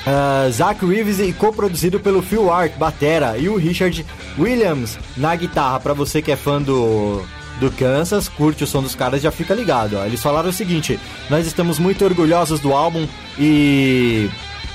uh, 0.06 0.50
Zach 0.50 0.82
Reeves 0.86 1.20
e 1.20 1.34
co-produzido 1.34 2.00
pelo 2.00 2.22
Phil 2.22 2.44
Ward, 2.44 2.74
batera, 2.78 3.36
e 3.36 3.50
o 3.50 3.58
Richard 3.58 4.06
Williams 4.38 4.98
na 5.18 5.36
guitarra. 5.36 5.80
Pra 5.80 5.92
você 5.92 6.22
que 6.22 6.32
é 6.32 6.36
fã 6.36 6.62
do, 6.62 7.22
do 7.58 7.70
Kansas, 7.70 8.28
curte 8.28 8.64
o 8.64 8.66
som 8.66 8.82
dos 8.82 8.94
caras, 8.94 9.22
já 9.22 9.30
fica 9.30 9.54
ligado. 9.54 9.96
Ó. 9.96 10.04
Eles 10.04 10.22
falaram 10.22 10.48
o 10.50 10.52
seguinte: 10.52 10.98
nós 11.28 11.46
estamos 11.46 11.78
muito 11.78 12.04
orgulhosos 12.04 12.60
do 12.60 12.72
álbum 12.72 13.06
e 13.38 14.30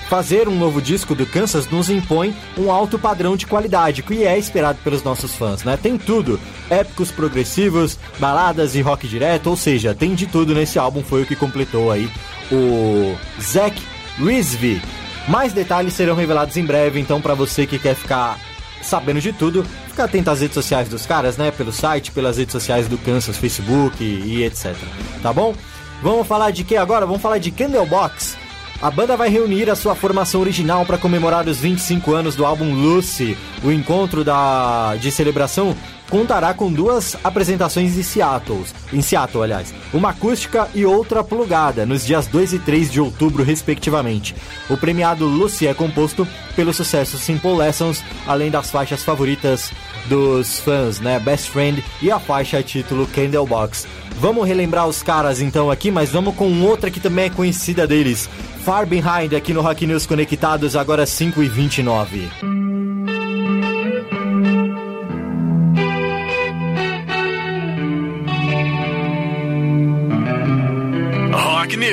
fazer 0.09 0.47
um 0.47 0.55
novo 0.55 0.81
disco 0.81 1.15
do 1.15 1.25
Kansas 1.25 1.67
nos 1.67 1.89
impõe 1.89 2.35
um 2.57 2.71
alto 2.71 2.99
padrão 2.99 3.35
de 3.35 3.47
qualidade, 3.47 4.03
que 4.03 4.23
é 4.23 4.37
esperado 4.37 4.77
pelos 4.83 5.01
nossos 5.01 5.33
fãs, 5.33 5.63
né? 5.63 5.75
Tem 5.75 5.97
tudo, 5.97 6.39
épicos 6.69 7.09
progressivos, 7.09 7.97
baladas 8.19 8.75
e 8.75 8.81
rock 8.81 9.07
direto, 9.07 9.49
ou 9.49 9.57
seja, 9.57 9.95
tem 9.95 10.13
de 10.13 10.27
tudo 10.27 10.53
nesse 10.53 10.77
álbum, 10.77 11.01
foi 11.01 11.23
o 11.23 11.25
que 11.25 11.35
completou 11.35 11.91
aí 11.91 12.07
o 12.51 13.15
Zach 13.41 13.81
Rizvi. 14.19 14.81
Mais 15.27 15.53
detalhes 15.53 15.93
serão 15.93 16.15
revelados 16.15 16.57
em 16.57 16.65
breve, 16.65 16.99
então 16.99 17.21
para 17.21 17.33
você 17.33 17.65
que 17.65 17.79
quer 17.79 17.95
ficar 17.95 18.37
sabendo 18.83 19.21
de 19.21 19.31
tudo, 19.31 19.65
fica 19.93 20.05
atento 20.05 20.31
às 20.31 20.41
redes 20.41 20.55
sociais 20.55 20.89
dos 20.89 21.05
caras, 21.05 21.37
né? 21.37 21.51
Pelo 21.51 21.71
site, 21.71 22.11
pelas 22.11 22.37
redes 22.37 22.51
sociais 22.51 22.87
do 22.87 22.97
Kansas, 22.97 23.37
Facebook 23.37 24.03
e, 24.03 24.37
e 24.37 24.43
etc. 24.43 24.75
Tá 25.21 25.31
bom? 25.31 25.53
Vamos 26.01 26.27
falar 26.27 26.49
de 26.49 26.63
que 26.63 26.75
agora? 26.75 27.05
Vamos 27.05 27.21
falar 27.21 27.37
de 27.37 27.51
Candlebox. 27.51 28.35
A 28.81 28.89
banda 28.89 29.15
vai 29.15 29.29
reunir 29.29 29.69
a 29.69 29.75
sua 29.75 29.95
formação 29.95 30.41
original 30.41 30.85
para 30.85 30.97
comemorar 30.97 31.47
os 31.47 31.59
25 31.59 32.13
anos 32.13 32.35
do 32.35 32.43
álbum 32.43 32.73
Lucy. 32.73 33.37
O 33.63 33.71
encontro 33.71 34.23
da, 34.23 34.95
de 34.99 35.11
celebração 35.11 35.75
contará 36.09 36.53
com 36.53 36.71
duas 36.71 37.15
apresentações 37.23 37.97
em 37.97 38.03
Seattle, 38.03 38.63
em 38.91 39.01
Seattle, 39.01 39.43
aliás, 39.43 39.73
uma 39.93 40.09
acústica 40.09 40.67
e 40.73 40.85
outra 40.85 41.23
plugada, 41.23 41.85
nos 41.85 42.05
dias 42.05 42.27
2 42.27 42.53
e 42.53 42.59
3 42.59 42.91
de 42.91 43.01
outubro, 43.01 43.43
respectivamente. 43.43 44.35
O 44.69 44.77
premiado 44.77 45.25
Lucy 45.25 45.67
é 45.67 45.73
composto 45.73 46.27
pelo 46.55 46.73
sucesso 46.73 47.17
Simple 47.17 47.55
Lessons, 47.55 48.03
além 48.27 48.51
das 48.51 48.69
faixas 48.69 49.03
favoritas 49.03 49.71
dos 50.07 50.59
fãs, 50.59 50.99
né? 50.99 51.19
Best 51.19 51.49
Friend 51.49 51.83
e 52.01 52.11
a 52.11 52.19
faixa 52.19 52.61
título 52.61 53.07
Candlebox. 53.07 53.87
Vamos 54.19 54.47
relembrar 54.47 54.87
os 54.87 55.01
caras 55.01 55.41
então 55.41 55.71
aqui, 55.71 55.89
mas 55.89 56.11
vamos 56.11 56.35
com 56.35 56.61
outra 56.61 56.91
que 56.91 56.99
também 56.99 57.25
é 57.25 57.29
conhecida 57.29 57.87
deles. 57.87 58.29
Far 58.63 58.85
Behind 58.85 59.33
aqui 59.35 59.53
no 59.53 59.61
Rock 59.61 59.85
News 59.85 60.05
Conectados, 60.05 60.75
agora 60.75 61.05
5 61.05 61.41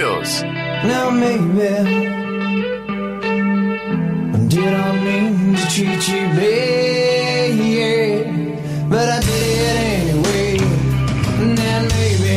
29 0.00 0.08
Rock 0.08 0.20
News. 0.20 0.42
Now 0.42 1.10
maybe 1.10 1.68
I 4.32 4.46
did 4.48 4.74
I 4.74 5.04
mean 5.04 5.54
to 5.56 5.62
treat 5.68 6.08
you 6.08 6.22
bad, 6.38 7.50
but 8.88 9.08
I 9.08 9.20
did 9.20 9.56
it 9.68 9.76
anyway. 9.98 10.52
And 11.40 11.52
then 11.58 11.82
maybe 11.88 12.36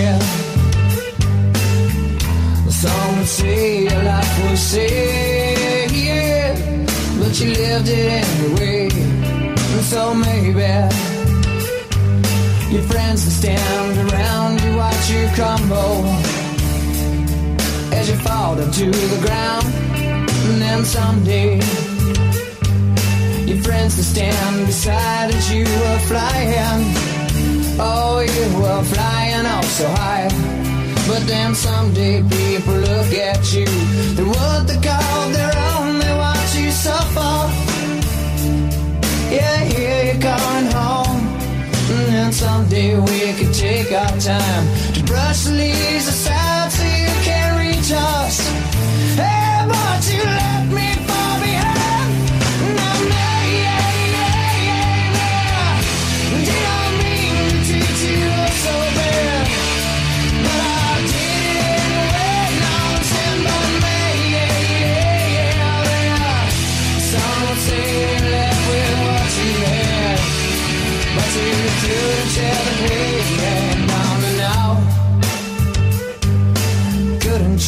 the 2.66 2.72
song 2.72 3.18
would 3.18 3.28
say 3.28 3.84
your 3.84 4.04
life 4.04 4.50
was 4.50 4.60
sad, 4.60 5.92
yeah, 5.92 6.56
but 7.20 7.34
you 7.40 7.48
lived 7.54 7.88
it 7.88 8.08
anyway. 8.24 8.90
And 9.74 9.84
so 9.92 10.14
maybe 10.14 10.72
your 12.74 12.84
friends 12.84 13.20
will 13.26 13.32
stand 13.32 13.73
as 18.04 18.10
you 18.10 18.18
fall 18.18 18.56
down 18.56 18.72
to 18.72 18.92
the 18.92 19.20
ground. 19.26 19.66
And 20.48 20.62
then 20.62 20.84
someday, 20.84 21.56
your 23.50 23.60
friends 23.64 23.96
will 23.96 24.04
stand 24.04 24.66
beside 24.66 25.32
as 25.34 25.46
you 25.54 25.64
were 25.64 26.00
flying. 26.12 26.82
Oh, 27.80 28.20
you 28.36 28.46
were 28.60 28.84
flying 28.94 29.46
off 29.46 29.66
so 29.66 29.88
high. 29.88 30.28
But 31.08 31.22
then 31.28 31.56
someday 31.56 32.22
people 32.24 32.76
look 32.92 33.12
at 33.30 33.42
you. 33.54 33.68
They're 34.16 34.26
what 34.26 34.68
they 34.68 34.80
call 34.90 35.30
their 35.38 35.54
own. 35.72 36.00
They 36.00 36.14
watch 36.24 36.56
you 36.56 36.72
suffer. 36.72 37.36
Yeah, 39.32 39.60
here 39.74 40.00
you're 40.08 40.24
going 40.32 40.68
home. 40.80 41.22
And 41.94 42.06
then 42.14 42.32
someday 42.34 43.00
we 43.00 43.34
could 43.38 43.54
take 43.54 43.92
our 43.92 44.18
time 44.20 44.66
to 44.94 45.04
brush 45.04 45.44
the 45.44 45.52
leaves 45.52 46.08
aside 46.08 46.43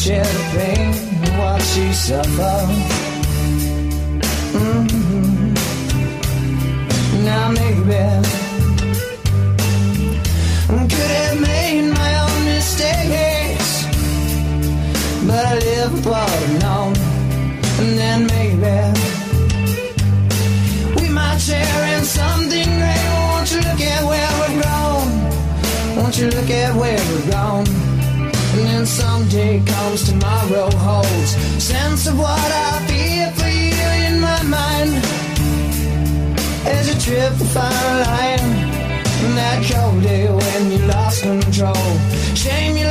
share 0.06 0.22
the 0.22 0.44
pain 0.54 0.92
what 1.36 1.62
you 1.76 1.92
suffer. 1.92 2.58
Mhm. 4.54 5.54
Now 7.28 7.46
maybe 7.60 7.98
I 10.78 10.82
could 10.92 11.12
have 11.20 11.38
made 11.50 11.86
my 12.00 12.10
own 12.24 12.38
mistakes, 12.52 13.70
but 15.28 15.42
I 15.52 15.54
live 15.70 15.94
what 16.06 16.30
I 16.40 16.46
know, 16.62 16.84
and 17.80 17.90
then 18.00 18.18
maybe 18.34 18.74
we 20.98 21.06
might 21.18 21.40
share 21.48 21.82
in 21.96 22.04
something 22.20 22.70
great. 22.80 23.06
Won't 23.30 23.48
you 23.52 23.60
look 23.68 23.82
at 23.94 24.02
where 24.10 24.32
we've 24.40 24.56
grown? 24.62 25.06
Won't 25.96 26.14
you 26.20 26.28
look 26.36 26.50
at 26.62 26.72
where? 26.80 27.05
Someday 28.86 29.64
comes 29.66 30.04
tomorrow 30.08 30.70
holds 30.76 31.30
sense 31.62 32.06
of 32.06 32.16
what 32.18 32.50
I 32.68 32.86
feel 32.86 33.30
for 33.32 33.48
you 33.48 33.88
in 34.06 34.20
my 34.20 34.42
mind. 34.44 34.92
As 36.66 36.88
you 36.88 37.00
trip 37.00 37.32
the 37.36 37.44
fine 37.46 37.96
line, 38.06 38.66
that 39.36 39.58
cold 39.70 40.02
day 40.02 40.28
when 40.28 40.70
you 40.70 40.78
lost 40.86 41.22
control. 41.22 41.74
Shame 42.34 42.76
you 42.76 42.86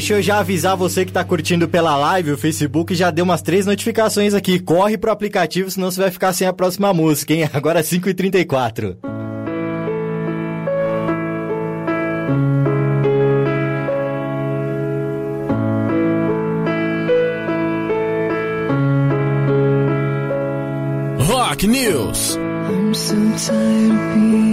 Deixa 0.00 0.14
eu 0.14 0.22
já 0.22 0.38
avisar 0.38 0.74
você 0.78 1.04
que 1.04 1.12
tá 1.12 1.22
curtindo 1.22 1.68
pela 1.68 1.94
live, 1.94 2.32
o 2.32 2.38
Facebook 2.38 2.94
já 2.94 3.10
deu 3.10 3.22
umas 3.22 3.42
três 3.42 3.66
notificações 3.66 4.32
aqui. 4.32 4.58
Corre 4.58 4.96
pro 4.96 5.10
aplicativo, 5.10 5.70
senão 5.70 5.90
você 5.90 6.00
vai 6.00 6.10
ficar 6.10 6.32
sem 6.32 6.46
a 6.46 6.54
próxima 6.54 6.90
música, 6.94 7.34
hein? 7.34 7.46
Agora 7.52 7.82
5h34. 7.82 8.96
Rock 21.18 21.66
News. 21.66 22.36
I'm 22.36 22.94
so 22.94 23.14
tired 23.36 23.90
of 23.92 24.14
being 24.14 24.49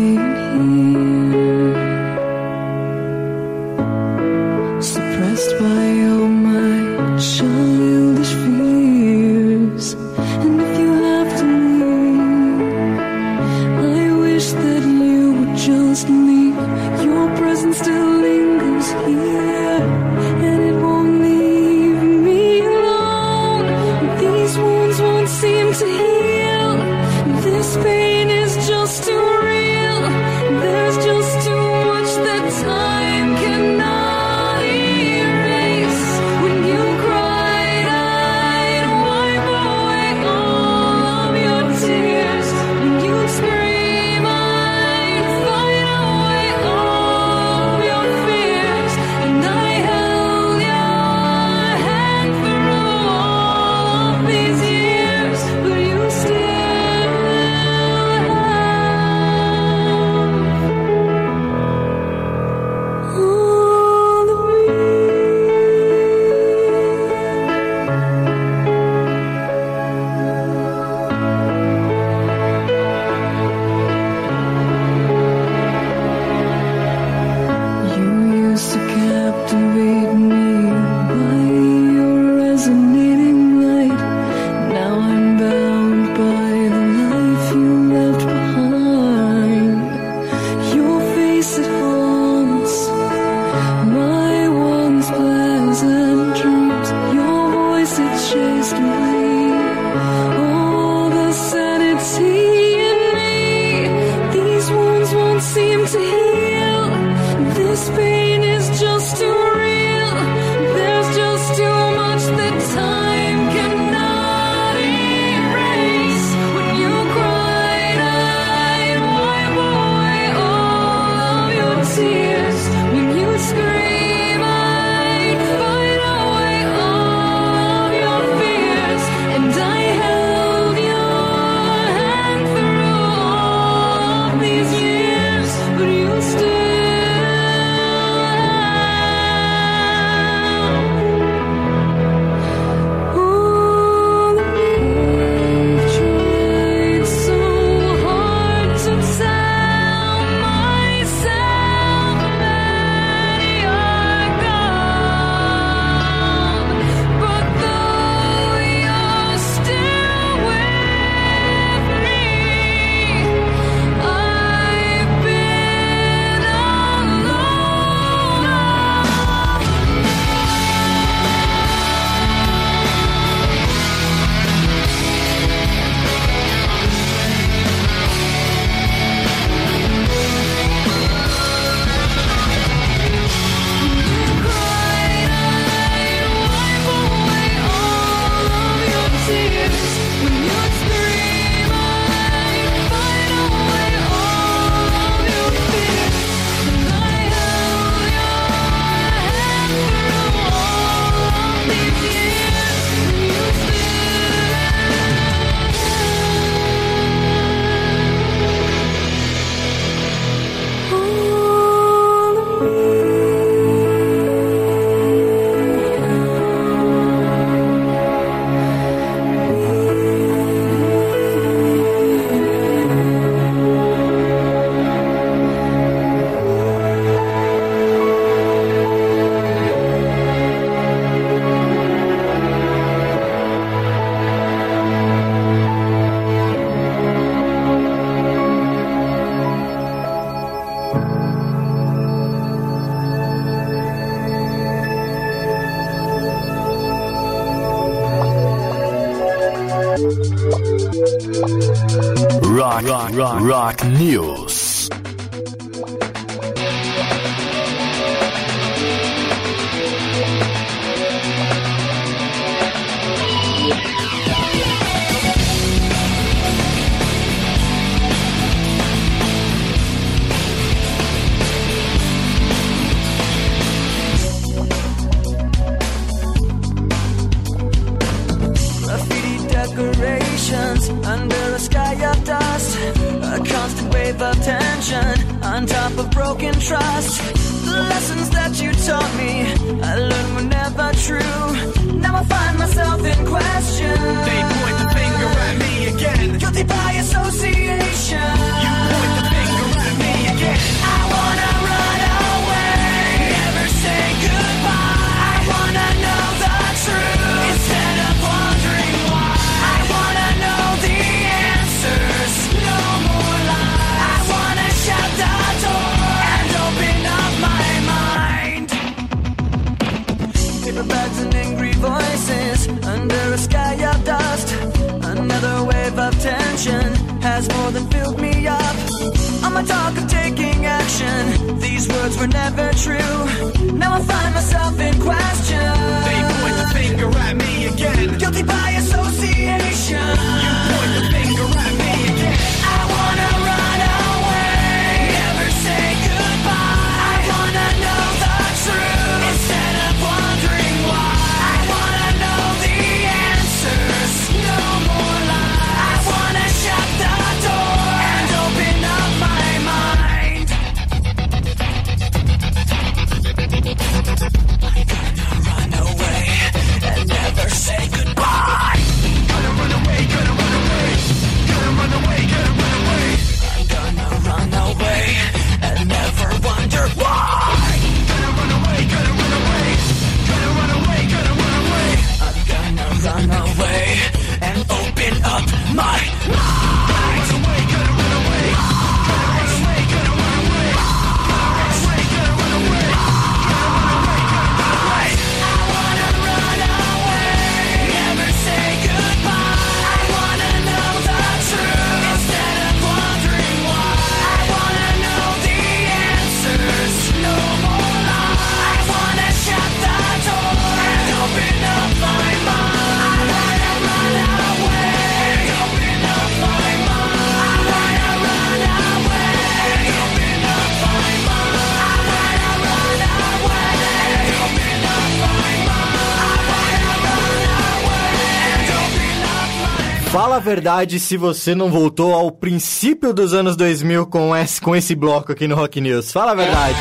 verdade 430.48 430.98
se 430.98 431.18
você 431.18 431.54
não 431.54 431.70
voltou 431.70 432.14
ao 432.14 432.32
princípio 432.32 433.14
dos 433.14 433.34
anos 433.34 433.58
2000 433.58 434.06
com 434.06 434.34
esse, 434.34 434.62
com 434.62 434.74
esse 434.74 434.96
bloco 434.96 435.34
aqui 435.34 435.46
no 435.46 435.56
Rock 435.56 435.82
News. 435.82 436.10
Fala 436.10 436.32
a 436.32 436.36
verdade. 436.36 436.78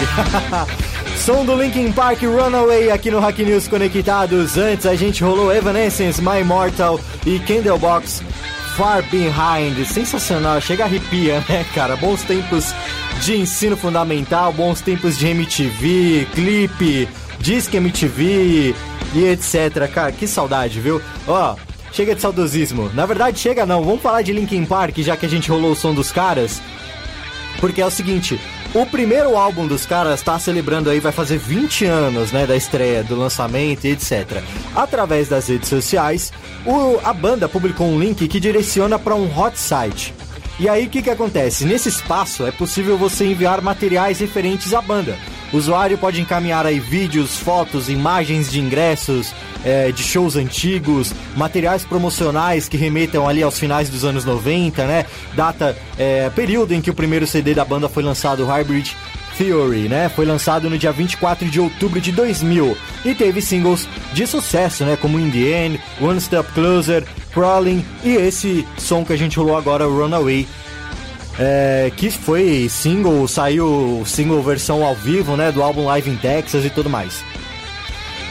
Som 1.19 1.45
do 1.45 1.61
Linkin 1.61 1.91
Park 1.91 2.23
Runaway 2.23 2.93
aqui 2.93 3.11
no 3.11 3.19
Rock 3.19 3.45
News 3.45 3.67
Conectados. 3.67 4.57
Antes 4.57 4.87
a 4.87 4.95
gente 4.95 5.25
rolou 5.25 5.53
Evanescence, 5.53 6.23
My 6.23 6.43
Immortal 6.43 7.01
e 7.27 7.41
Candlebox 7.41 8.23
Far 8.77 9.03
Behind. 9.11 9.85
Sensacional, 9.85 10.61
chega 10.61 10.85
arrepia, 10.85 11.43
né, 11.51 11.67
cara? 11.75 11.97
Bons 11.97 12.23
tempos 12.23 12.73
de 13.21 13.37
ensino 13.37 13.77
fundamental, 13.77 14.53
bons 14.53 14.81
tempos 14.81 15.19
de 15.19 15.27
MTV, 15.27 16.29
clipe, 16.33 17.09
Disque 17.41 17.79
MTV 17.79 18.77
e 19.13 19.25
etc. 19.25 19.91
Cara, 19.93 20.13
que 20.13 20.29
saudade, 20.29 20.79
viu? 20.79 21.03
Ó, 21.27 21.57
chega 21.97 22.15
de 22.15 22.21
saudosismo. 22.21 22.91
Na 22.95 23.07
verdade, 23.07 23.39
chega 23.39 23.65
não. 23.65 23.83
Vamos 23.83 24.03
falar 24.03 24.21
de 24.23 24.33
Linkin 24.33 24.65
Park, 24.67 24.99
já 24.99 25.17
que 25.17 25.25
a 25.25 25.29
gente 25.29 25.51
rolou 25.51 25.73
o 25.73 25.77
som 25.77 25.95
dos 25.95 26.13
caras. 26.13 26.61
Porque 27.59 27.81
é 27.81 27.87
o 27.87 27.91
seguinte, 27.91 28.39
o 28.75 28.85
primeiro 28.85 29.35
álbum 29.35 29.67
dos 29.67 29.87
caras 29.87 30.21
tá 30.21 30.39
celebrando 30.39 30.91
aí, 30.91 31.01
vai 31.01 31.11
fazer 31.11 31.39
20 31.39 31.87
anos, 31.87 32.33
né, 32.33 32.47
da 32.47 32.55
estreia, 32.55 33.03
do 33.03 33.17
lançamento 33.17 33.87
e 33.87 33.93
etc. 33.93 34.43
Através 34.75 35.29
das 35.29 35.49
redes 35.49 35.71
sociais, 35.71 36.31
o- 36.67 37.01
a 37.03 37.15
banda 37.15 37.49
publicou 37.49 37.87
um 37.89 37.99
link 37.99 38.29
que 38.29 38.39
direciona 38.39 38.99
para 38.99 39.15
um 39.15 39.27
hot 39.35 39.59
site. 39.59 40.13
E 40.61 40.69
aí 40.69 40.87
o 40.87 40.91
que 40.91 41.01
que 41.03 41.11
acontece? 41.11 41.65
Nesse 41.65 41.89
espaço 41.89 42.47
é 42.47 42.51
possível 42.51 42.99
você 42.99 43.25
enviar 43.25 43.63
materiais 43.63 44.19
referentes 44.21 44.75
à 44.75 44.83
banda. 44.83 45.17
O 45.53 45.57
usuário 45.57 45.97
pode 45.97 46.21
encaminhar 46.21 46.67
aí 46.67 46.79
vídeos, 46.79 47.39
fotos, 47.39 47.89
imagens 47.89 48.51
de 48.51 48.61
ingressos, 48.61 49.33
é, 49.67 49.91
de 49.91 50.01
shows 50.01 50.37
antigos, 50.37 51.13
materiais 51.37 51.85
promocionais 51.85 52.69
que 52.69 52.77
remetam 52.77 53.29
ali 53.29 53.43
aos 53.43 53.59
finais 53.59 53.91
dos 53.91 54.05
anos 54.05 54.25
90, 54.25 54.87
né? 54.87 55.05
Data, 55.35 55.77
é, 55.99 56.31
período 56.31 56.73
em 56.73 56.81
que 56.81 56.89
o 56.89 56.95
primeiro 56.95 57.27
CD 57.27 57.53
da 57.53 57.65
banda 57.65 57.89
foi 57.89 58.05
lançado, 58.05 58.47
Hybrid 58.47 58.93
Theory, 59.37 59.89
né? 59.89 60.09
Foi 60.09 60.25
lançado 60.25 60.71
no 60.71 60.79
dia 60.79 60.93
24 60.93 61.49
de 61.49 61.59
outubro 61.59 62.01
de 62.01 62.13
2000 62.13 62.77
e 63.05 63.13
teve 63.13 63.43
singles 63.43 63.89
de 64.13 64.25
sucesso, 64.25 64.85
né? 64.85 64.97
Como 64.97 65.19
In 65.19 65.33
The 65.33 65.67
End, 65.67 65.81
One 66.01 66.21
Step 66.21 66.49
Closer, 66.53 67.05
Crawling 67.35 67.85
e 68.05 68.15
esse 68.15 68.65
som 68.79 69.05
que 69.05 69.13
a 69.13 69.17
gente 69.17 69.37
rolou 69.37 69.57
agora, 69.57 69.85
Runaway, 69.85 70.47
é, 71.41 71.91
que 71.97 72.09
foi 72.09 72.69
single, 72.71 73.27
saiu 73.27 74.05
single 74.07 74.41
versão 74.45 74.85
ao 74.85 74.95
vivo, 74.95 75.37
né? 75.37 75.51
Do 75.51 75.61
álbum 75.61 75.87
Live 75.87 76.09
in 76.09 76.17
Texas 76.17 76.65
e 76.65 76.71
tudo 76.71 76.89
mais. 76.89 77.25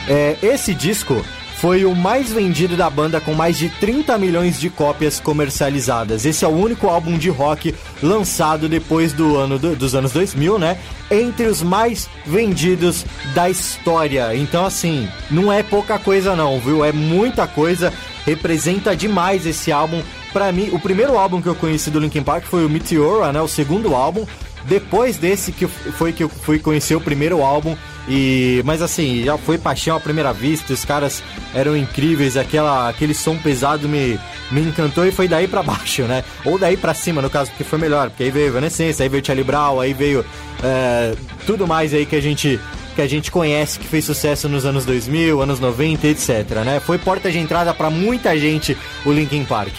É, 0.08 0.36
esse 0.42 0.72
disco 0.74 1.24
foi 1.58 1.84
o 1.86 1.94
mais 1.94 2.30
vendido 2.30 2.76
da 2.76 2.88
banda 2.90 3.18
com 3.18 3.32
mais 3.32 3.56
de 3.56 3.70
30 3.70 4.18
milhões 4.18 4.60
de 4.60 4.68
cópias 4.68 5.18
comercializadas. 5.18 6.26
Esse 6.26 6.44
é 6.44 6.48
o 6.48 6.50
único 6.50 6.86
álbum 6.86 7.16
de 7.16 7.30
rock 7.30 7.74
lançado 8.02 8.68
depois 8.68 9.12
do 9.14 9.36
ano 9.36 9.58
do- 9.58 9.74
dos 9.74 9.94
anos 9.94 10.12
2000, 10.12 10.58
né? 10.58 10.76
Entre 11.10 11.46
os 11.46 11.62
mais 11.62 12.10
vendidos 12.26 13.06
da 13.34 13.48
história. 13.48 14.36
Então 14.36 14.66
assim, 14.66 15.08
não 15.30 15.50
é 15.50 15.62
pouca 15.62 15.98
coisa 15.98 16.36
não, 16.36 16.60
viu? 16.60 16.84
É 16.84 16.92
muita 16.92 17.46
coisa. 17.46 17.90
Representa 18.26 18.94
demais 18.94 19.46
esse 19.46 19.72
álbum. 19.72 20.02
Pra 20.34 20.52
mim, 20.52 20.68
o 20.72 20.78
primeiro 20.78 21.16
álbum 21.16 21.40
que 21.40 21.48
eu 21.48 21.54
conheci 21.54 21.90
do 21.90 21.98
Linkin 21.98 22.22
Park 22.22 22.44
foi 22.44 22.66
o 22.66 22.68
Meteora, 22.68 23.32
né? 23.32 23.40
O 23.40 23.48
segundo 23.48 23.94
álbum. 23.94 24.26
Depois 24.64 25.16
desse 25.16 25.52
que 25.52 25.66
foi 25.66 26.12
que 26.12 26.24
eu 26.24 26.28
fui 26.28 26.58
conhecer 26.58 26.96
o 26.96 27.00
primeiro 27.00 27.40
álbum 27.42 27.74
e 28.08 28.62
mas 28.64 28.82
assim, 28.82 29.24
já 29.24 29.36
foi 29.36 29.58
paixão 29.58 29.96
à 29.96 30.00
primeira 30.00 30.32
vista, 30.32 30.72
os 30.72 30.84
caras 30.84 31.22
eram 31.54 31.76
incríveis, 31.76 32.36
aquela 32.36 32.88
aquele 32.88 33.14
som 33.14 33.36
pesado 33.36 33.88
me 33.88 34.18
me 34.50 34.60
encantou 34.60 35.04
e 35.04 35.10
foi 35.10 35.26
daí 35.26 35.48
pra 35.48 35.62
baixo, 35.64 36.02
né? 36.02 36.22
Ou 36.44 36.58
daí 36.58 36.76
pra 36.76 36.94
cima, 36.94 37.20
no 37.20 37.30
caso, 37.30 37.50
porque 37.50 37.64
foi 37.64 37.78
melhor, 37.78 38.10
porque 38.10 38.24
aí 38.24 38.30
veio 38.30 38.48
Evanescence, 38.48 39.02
aí 39.02 39.08
veio 39.08 39.24
Charlie 39.24 39.44
Brown, 39.44 39.80
aí 39.80 39.92
veio 39.92 40.24
é, 40.62 41.14
tudo 41.46 41.66
mais 41.66 41.92
aí 41.92 42.06
que 42.06 42.16
a 42.16 42.22
gente 42.22 42.60
que 42.94 43.02
a 43.02 43.06
gente 43.06 43.30
conhece, 43.30 43.78
que 43.78 43.86
fez 43.86 44.06
sucesso 44.06 44.48
nos 44.48 44.64
anos 44.64 44.86
2000, 44.86 45.42
anos 45.42 45.60
90, 45.60 46.06
etc, 46.06 46.28
né? 46.64 46.80
Foi 46.80 46.96
porta 46.96 47.30
de 47.30 47.38
entrada 47.38 47.74
pra 47.74 47.90
muita 47.90 48.36
gente 48.38 48.76
o 49.04 49.12
Linkin 49.12 49.44
Park. 49.44 49.72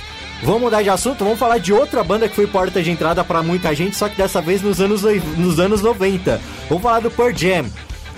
Vamos 0.44 0.62
mudar 0.62 0.84
de 0.84 0.90
assunto, 0.90 1.24
vamos 1.24 1.40
falar 1.40 1.58
de 1.58 1.74
outra 1.74 2.04
banda 2.04 2.30
que 2.30 2.36
foi 2.36 2.46
porta 2.46 2.82
de 2.84 2.92
entrada 2.92 3.24
pra 3.24 3.42
muita 3.42 3.74
gente, 3.74 3.98
só 3.98 4.08
que 4.08 4.16
dessa 4.16 4.40
vez 4.40 4.62
nos 4.62 4.80
anos, 4.80 5.02
nos 5.36 5.60
anos 5.60 5.82
90. 5.82 6.40
Vamos 6.70 6.84
falar 6.84 7.00
do 7.00 7.10
Pearl 7.10 7.36
Jam. 7.36 7.66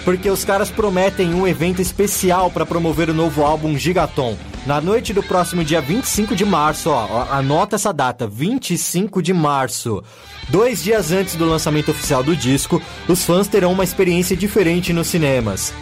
Porque 0.04 0.30
os 0.30 0.44
caras 0.46 0.70
prometem 0.70 1.34
um 1.34 1.48
evento 1.48 1.82
especial 1.82 2.50
para 2.50 2.66
promover 2.66 3.10
o 3.10 3.14
novo 3.14 3.44
álbum 3.44 3.78
Gigaton. 3.78 4.38
Na 4.66 4.82
noite 4.82 5.14
do 5.14 5.24
próximo 5.24 5.64
dia 5.64 5.82
25 5.82 6.36
de 6.36 6.46
março, 6.46 6.90
ó, 6.90 7.28
anota 7.32 7.76
essa 7.76 7.94
data, 7.94 8.28
25 8.28 9.22
de 9.22 9.34
março. 9.34 10.04
Dois 10.50 10.84
dias 10.84 11.12
antes 11.12 11.36
do 11.36 11.46
lançamento 11.46 11.92
oficial 11.92 12.24
do 12.24 12.36
disco, 12.36 12.82
os 13.08 13.24
fãs 13.24 13.48
terão 13.48 13.72
uma 13.72 13.84
experiência 13.84 14.36
diferente 14.36 14.92
nos 14.94 15.08
cinemas. 15.08 15.74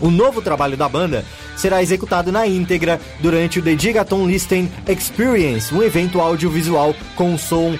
O 0.00 0.10
novo 0.10 0.42
trabalho 0.42 0.76
da 0.76 0.88
banda 0.88 1.24
será 1.56 1.82
executado 1.82 2.30
na 2.30 2.46
íntegra 2.46 3.00
durante 3.20 3.58
o 3.58 3.62
The 3.62 3.76
Gigaton 3.78 4.26
Listen 4.26 4.70
Experience, 4.86 5.74
um 5.74 5.82
evento 5.82 6.20
audiovisual 6.20 6.94
com 7.14 7.36
som 7.38 7.78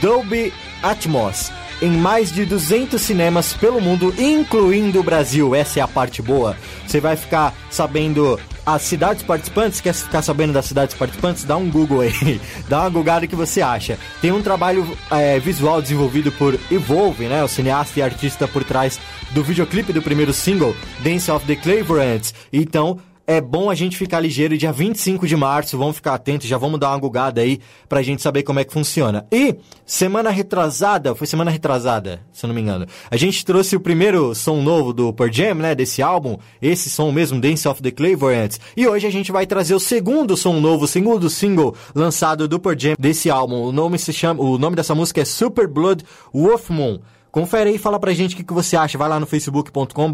Dolby 0.00 0.52
Atmos 0.82 1.50
em 1.80 1.90
mais 1.90 2.32
de 2.32 2.44
200 2.44 3.00
cinemas 3.00 3.52
pelo 3.52 3.80
mundo, 3.80 4.14
incluindo 4.18 5.00
o 5.00 5.02
Brasil. 5.02 5.54
Essa 5.54 5.80
é 5.80 5.82
a 5.82 5.88
parte 5.88 6.20
boa. 6.20 6.56
Você 6.86 7.00
vai 7.00 7.16
ficar 7.16 7.54
sabendo 7.70 8.38
as 8.66 8.82
cidades 8.82 9.22
participantes. 9.22 9.80
Quer 9.80 9.94
ficar 9.94 10.20
sabendo 10.20 10.52
das 10.52 10.66
cidades 10.66 10.94
participantes? 10.94 11.44
Dá 11.44 11.56
um 11.56 11.70
Google 11.70 12.02
aí. 12.02 12.40
Dá 12.68 12.80
uma 12.80 12.90
googada 12.90 13.26
que 13.26 13.34
você 13.34 13.62
acha. 13.62 13.98
Tem 14.20 14.30
um 14.30 14.42
trabalho 14.42 14.86
é, 15.10 15.38
visual 15.38 15.80
desenvolvido 15.80 16.30
por 16.32 16.58
Evolve, 16.70 17.26
né? 17.26 17.42
O 17.42 17.48
cineasta 17.48 17.98
e 17.98 18.02
artista 18.02 18.46
por 18.46 18.64
trás 18.64 19.00
do 19.30 19.42
videoclipe 19.42 19.92
do 19.92 20.02
primeiro 20.02 20.32
single, 20.32 20.74
Dance 21.00 21.30
of 21.30 21.46
the 21.46 21.56
Cleverants. 21.56 22.34
Então, 22.52 22.98
é 23.28 23.42
bom 23.42 23.68
a 23.68 23.74
gente 23.74 23.94
ficar 23.98 24.20
ligeiro 24.20 24.56
dia 24.56 24.72
25 24.72 25.26
de 25.26 25.36
março, 25.36 25.76
vamos 25.76 25.96
ficar 25.96 26.14
atentos, 26.14 26.48
já 26.48 26.56
vamos 26.56 26.80
dar 26.80 26.88
uma 26.88 26.98
gugada 26.98 27.42
aí 27.42 27.60
pra 27.86 28.00
gente 28.00 28.22
saber 28.22 28.42
como 28.42 28.58
é 28.58 28.64
que 28.64 28.72
funciona. 28.72 29.26
E 29.30 29.54
semana 29.84 30.30
retrasada, 30.30 31.14
foi 31.14 31.26
semana 31.26 31.50
retrasada, 31.50 32.22
se 32.32 32.46
eu 32.46 32.48
não 32.48 32.54
me 32.54 32.62
engano, 32.62 32.86
a 33.10 33.16
gente 33.18 33.44
trouxe 33.44 33.76
o 33.76 33.80
primeiro 33.80 34.34
som 34.34 34.62
novo 34.62 34.94
do 34.94 35.12
Pearl 35.12 35.30
Jam, 35.30 35.56
né, 35.56 35.74
desse 35.74 36.00
álbum, 36.00 36.38
esse 36.62 36.88
som 36.88 37.12
mesmo, 37.12 37.38
Dance 37.38 37.68
of 37.68 37.82
the 37.82 37.90
Cleverants, 37.90 38.58
e 38.74 38.88
hoje 38.88 39.06
a 39.06 39.10
gente 39.10 39.30
vai 39.30 39.46
trazer 39.46 39.74
o 39.74 39.80
segundo 39.80 40.34
som 40.34 40.54
novo, 40.54 40.86
o 40.86 40.88
segundo 40.88 41.28
single 41.28 41.74
lançado 41.94 42.48
do 42.48 42.58
Pearl 42.58 42.78
Jam 42.78 42.94
desse 42.98 43.28
álbum. 43.28 43.60
O 43.60 43.70
nome 43.70 43.98
se 43.98 44.10
chama, 44.10 44.42
o 44.42 44.56
nome 44.56 44.74
dessa 44.74 44.94
música 44.94 45.20
é 45.20 45.26
Super 45.26 45.68
Blood 45.68 46.02
Wolf 46.32 46.70
Moon. 46.70 46.98
Confere 47.30 47.68
aí 47.68 47.76
e 47.76 47.78
fala 47.78 48.00
pra 48.00 48.14
gente 48.14 48.32
o 48.32 48.38
que, 48.38 48.42
que 48.42 48.54
você 48.54 48.74
acha. 48.74 48.96
Vai 48.96 49.06
lá 49.06 49.20
no 49.20 49.26
facebook.com 49.26 50.10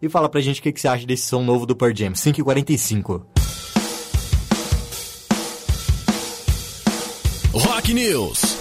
e 0.00 0.08
fala 0.08 0.28
pra 0.28 0.40
gente 0.40 0.60
o 0.60 0.62
que, 0.62 0.72
que 0.72 0.80
você 0.80 0.88
acha 0.88 1.06
desse 1.06 1.26
som 1.26 1.42
novo 1.42 1.66
do 1.66 1.76
Pearl 1.76 1.94
Jam. 1.94 2.12
5h45. 2.12 3.22
Rock 7.52 7.92
News. 7.92 8.59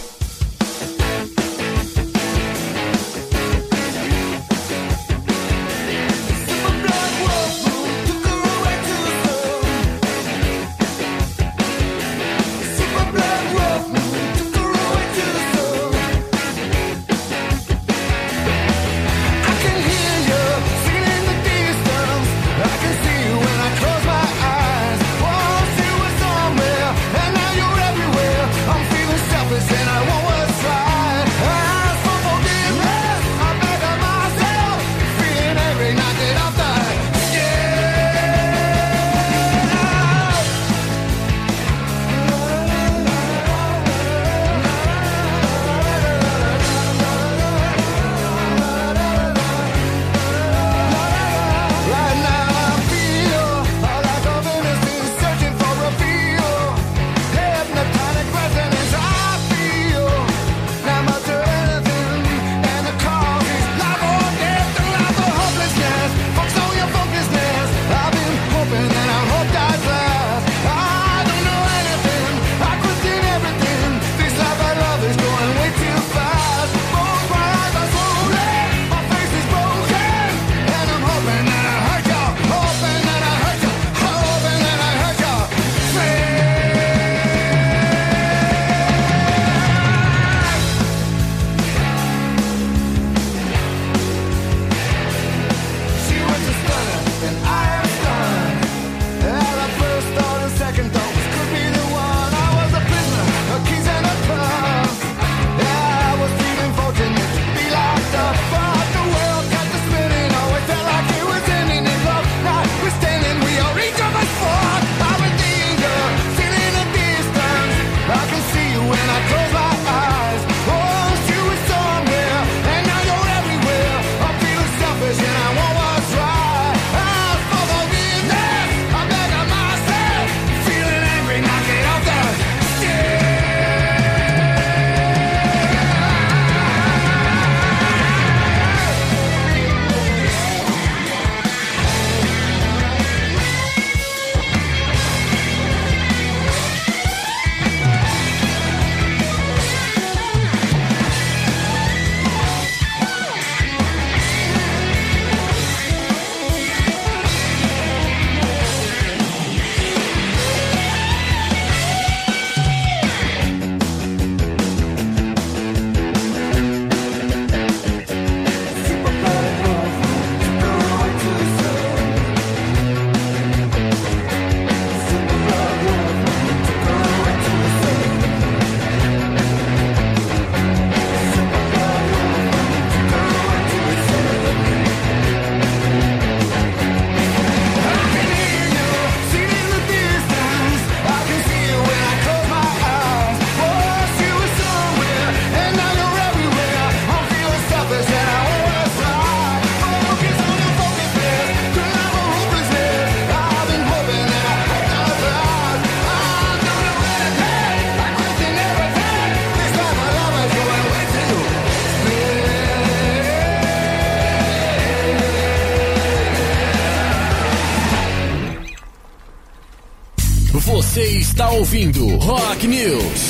ouvindo 221.60 222.08
Rock 222.20 222.66
News. 222.66 223.29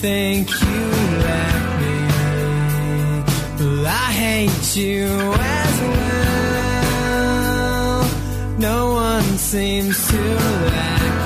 think 0.00 0.48
you 0.48 0.80
like 1.28 1.66
me. 1.80 1.96
Well, 3.58 3.86
I 3.86 4.10
hate 4.24 4.68
you 4.74 5.04
as 5.04 5.74
well. 5.92 7.20
No 8.58 8.92
one 8.94 9.28
seems 9.36 9.96
to 10.08 10.22
like 10.72 11.20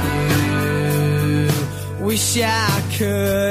you. 2.01 2.05
Wish 2.05 2.39
I 2.43 2.83
could. 2.99 3.44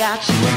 Got 0.00 0.26
you 0.30 0.49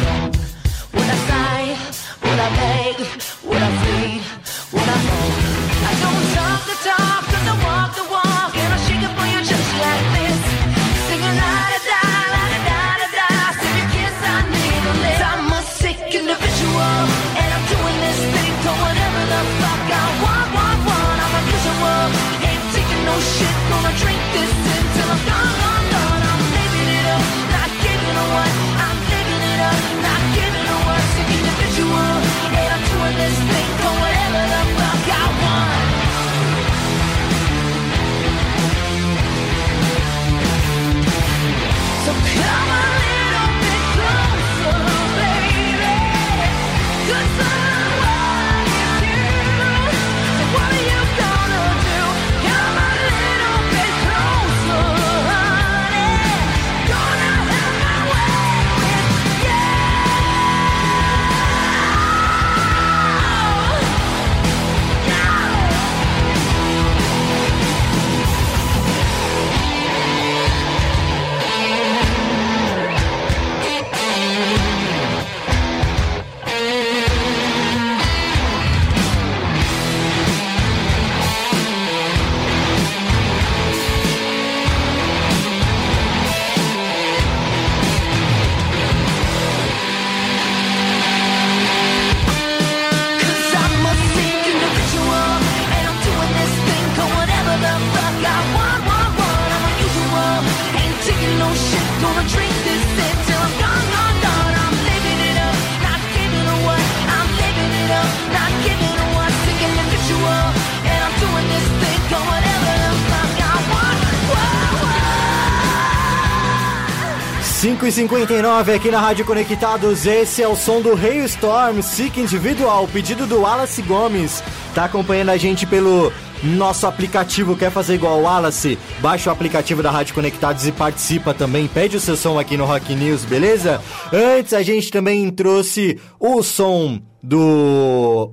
5 117.94 118.18
e 118.18 118.22
59 118.22 118.74
aqui 118.74 118.90
na 118.90 119.00
Rádio 119.00 119.24
Conectados, 119.24 120.08
esse 120.08 120.42
é 120.42 120.48
o 120.48 120.56
som 120.56 120.82
do 120.82 120.96
Rei 120.96 121.20
Storm, 121.26 121.80
Sick 121.84 122.20
Individual, 122.20 122.88
pedido 122.88 123.28
do 123.28 123.42
Wallace 123.42 123.84
Gomes. 123.84 124.44
Tá 124.74 124.86
acompanhando 124.86 125.30
a 125.30 125.38
gente 125.38 125.68
pelo 125.68 126.12
nosso 126.44 126.88
aplicativo, 126.88 127.56
quer 127.56 127.70
fazer 127.70 127.94
igual 127.94 128.18
o 128.18 128.24
Wallace? 128.24 128.80
Baixa 129.00 129.30
o 129.30 129.34
aplicativo 129.34 129.84
da 129.84 129.92
Rádio 129.92 130.16
Conectados 130.16 130.66
e 130.66 130.72
participa 130.72 131.36
também, 131.36 131.68
pede 131.68 131.96
o 131.96 132.00
seu 132.00 132.18
som 132.18 132.40
aqui 132.40 132.58
no 132.58 132.66
Rock 132.66 132.96
News, 132.96 133.26
beleza? 133.26 133.80
Antes 134.12 134.54
a 134.54 134.64
gente 134.64 134.90
também 134.90 135.30
trouxe 135.30 136.00
o 136.20 136.42
som 136.42 137.00
do 137.22 138.32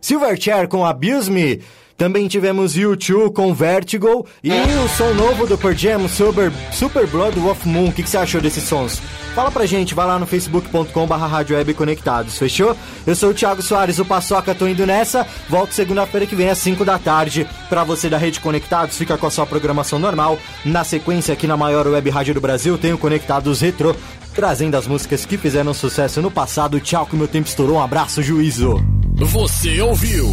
Silverchair 0.00 0.66
com 0.66 0.84
Abuse 0.84 1.30
Me. 1.30 1.62
Também 1.96 2.28
tivemos 2.28 2.74
U2 2.74 3.32
com 3.32 3.54
Vertigo 3.54 4.26
e 4.44 4.50
o 4.50 4.88
som 4.88 5.14
novo 5.14 5.46
do 5.46 5.56
Pearl 5.56 5.74
Jam, 5.74 6.08
Super, 6.08 6.52
Super 6.70 7.06
Blood 7.06 7.38
of 7.40 7.66
Moon. 7.66 7.88
O 7.88 7.92
que, 7.92 8.02
que 8.02 8.10
você 8.10 8.18
achou 8.18 8.40
desses 8.40 8.64
sons? 8.64 9.00
Fala 9.34 9.50
pra 9.50 9.64
gente, 9.64 9.94
vai 9.94 10.06
lá 10.06 10.18
no 10.18 10.26
facebook.com 10.26 11.06
barra 11.06 11.44
Conectados, 11.74 12.38
fechou? 12.38 12.76
Eu 13.06 13.14
sou 13.14 13.30
o 13.30 13.34
Thiago 13.34 13.62
Soares, 13.62 13.98
o 13.98 14.04
Paçoca, 14.04 14.54
tô 14.54 14.66
indo 14.66 14.86
nessa. 14.86 15.26
Volto 15.48 15.72
segunda-feira 15.72 16.26
que 16.26 16.36
vem 16.36 16.50
às 16.50 16.58
5 16.58 16.84
da 16.84 16.98
tarde 16.98 17.46
pra 17.68 17.82
você 17.82 18.10
da 18.10 18.18
Rede 18.18 18.40
Conectados. 18.40 18.98
Fica 18.98 19.16
com 19.16 19.26
a 19.26 19.30
sua 19.30 19.46
programação 19.46 19.98
normal. 19.98 20.38
Na 20.64 20.84
sequência, 20.84 21.32
aqui 21.32 21.46
na 21.46 21.56
maior 21.56 21.86
web 21.86 22.10
rádio 22.10 22.34
do 22.34 22.40
Brasil, 22.40 22.76
tem 22.76 22.92
o 22.92 22.98
Conectados 22.98 23.60
Retro, 23.62 23.96
trazendo 24.34 24.76
as 24.76 24.86
músicas 24.86 25.24
que 25.24 25.38
fizeram 25.38 25.72
sucesso 25.72 26.20
no 26.20 26.30
passado. 26.30 26.78
Tchau, 26.78 27.06
que 27.06 27.16
meu 27.16 27.28
tempo 27.28 27.48
estourou. 27.48 27.76
Um 27.76 27.82
abraço, 27.82 28.22
juízo. 28.22 29.05
Você 29.18 29.80
ouviu 29.80 30.26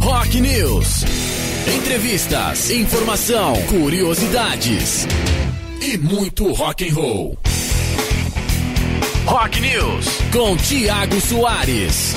Rock 0.00 0.40
News. 0.40 1.04
Entrevistas, 1.76 2.68
informação, 2.70 3.54
curiosidades 3.68 5.06
e 5.80 5.96
muito 5.98 6.52
rock 6.52 6.88
and 6.88 6.94
roll. 6.94 7.38
Rock 9.24 9.60
News 9.60 10.06
com 10.32 10.56
Tiago 10.56 11.20
Soares. 11.20 12.14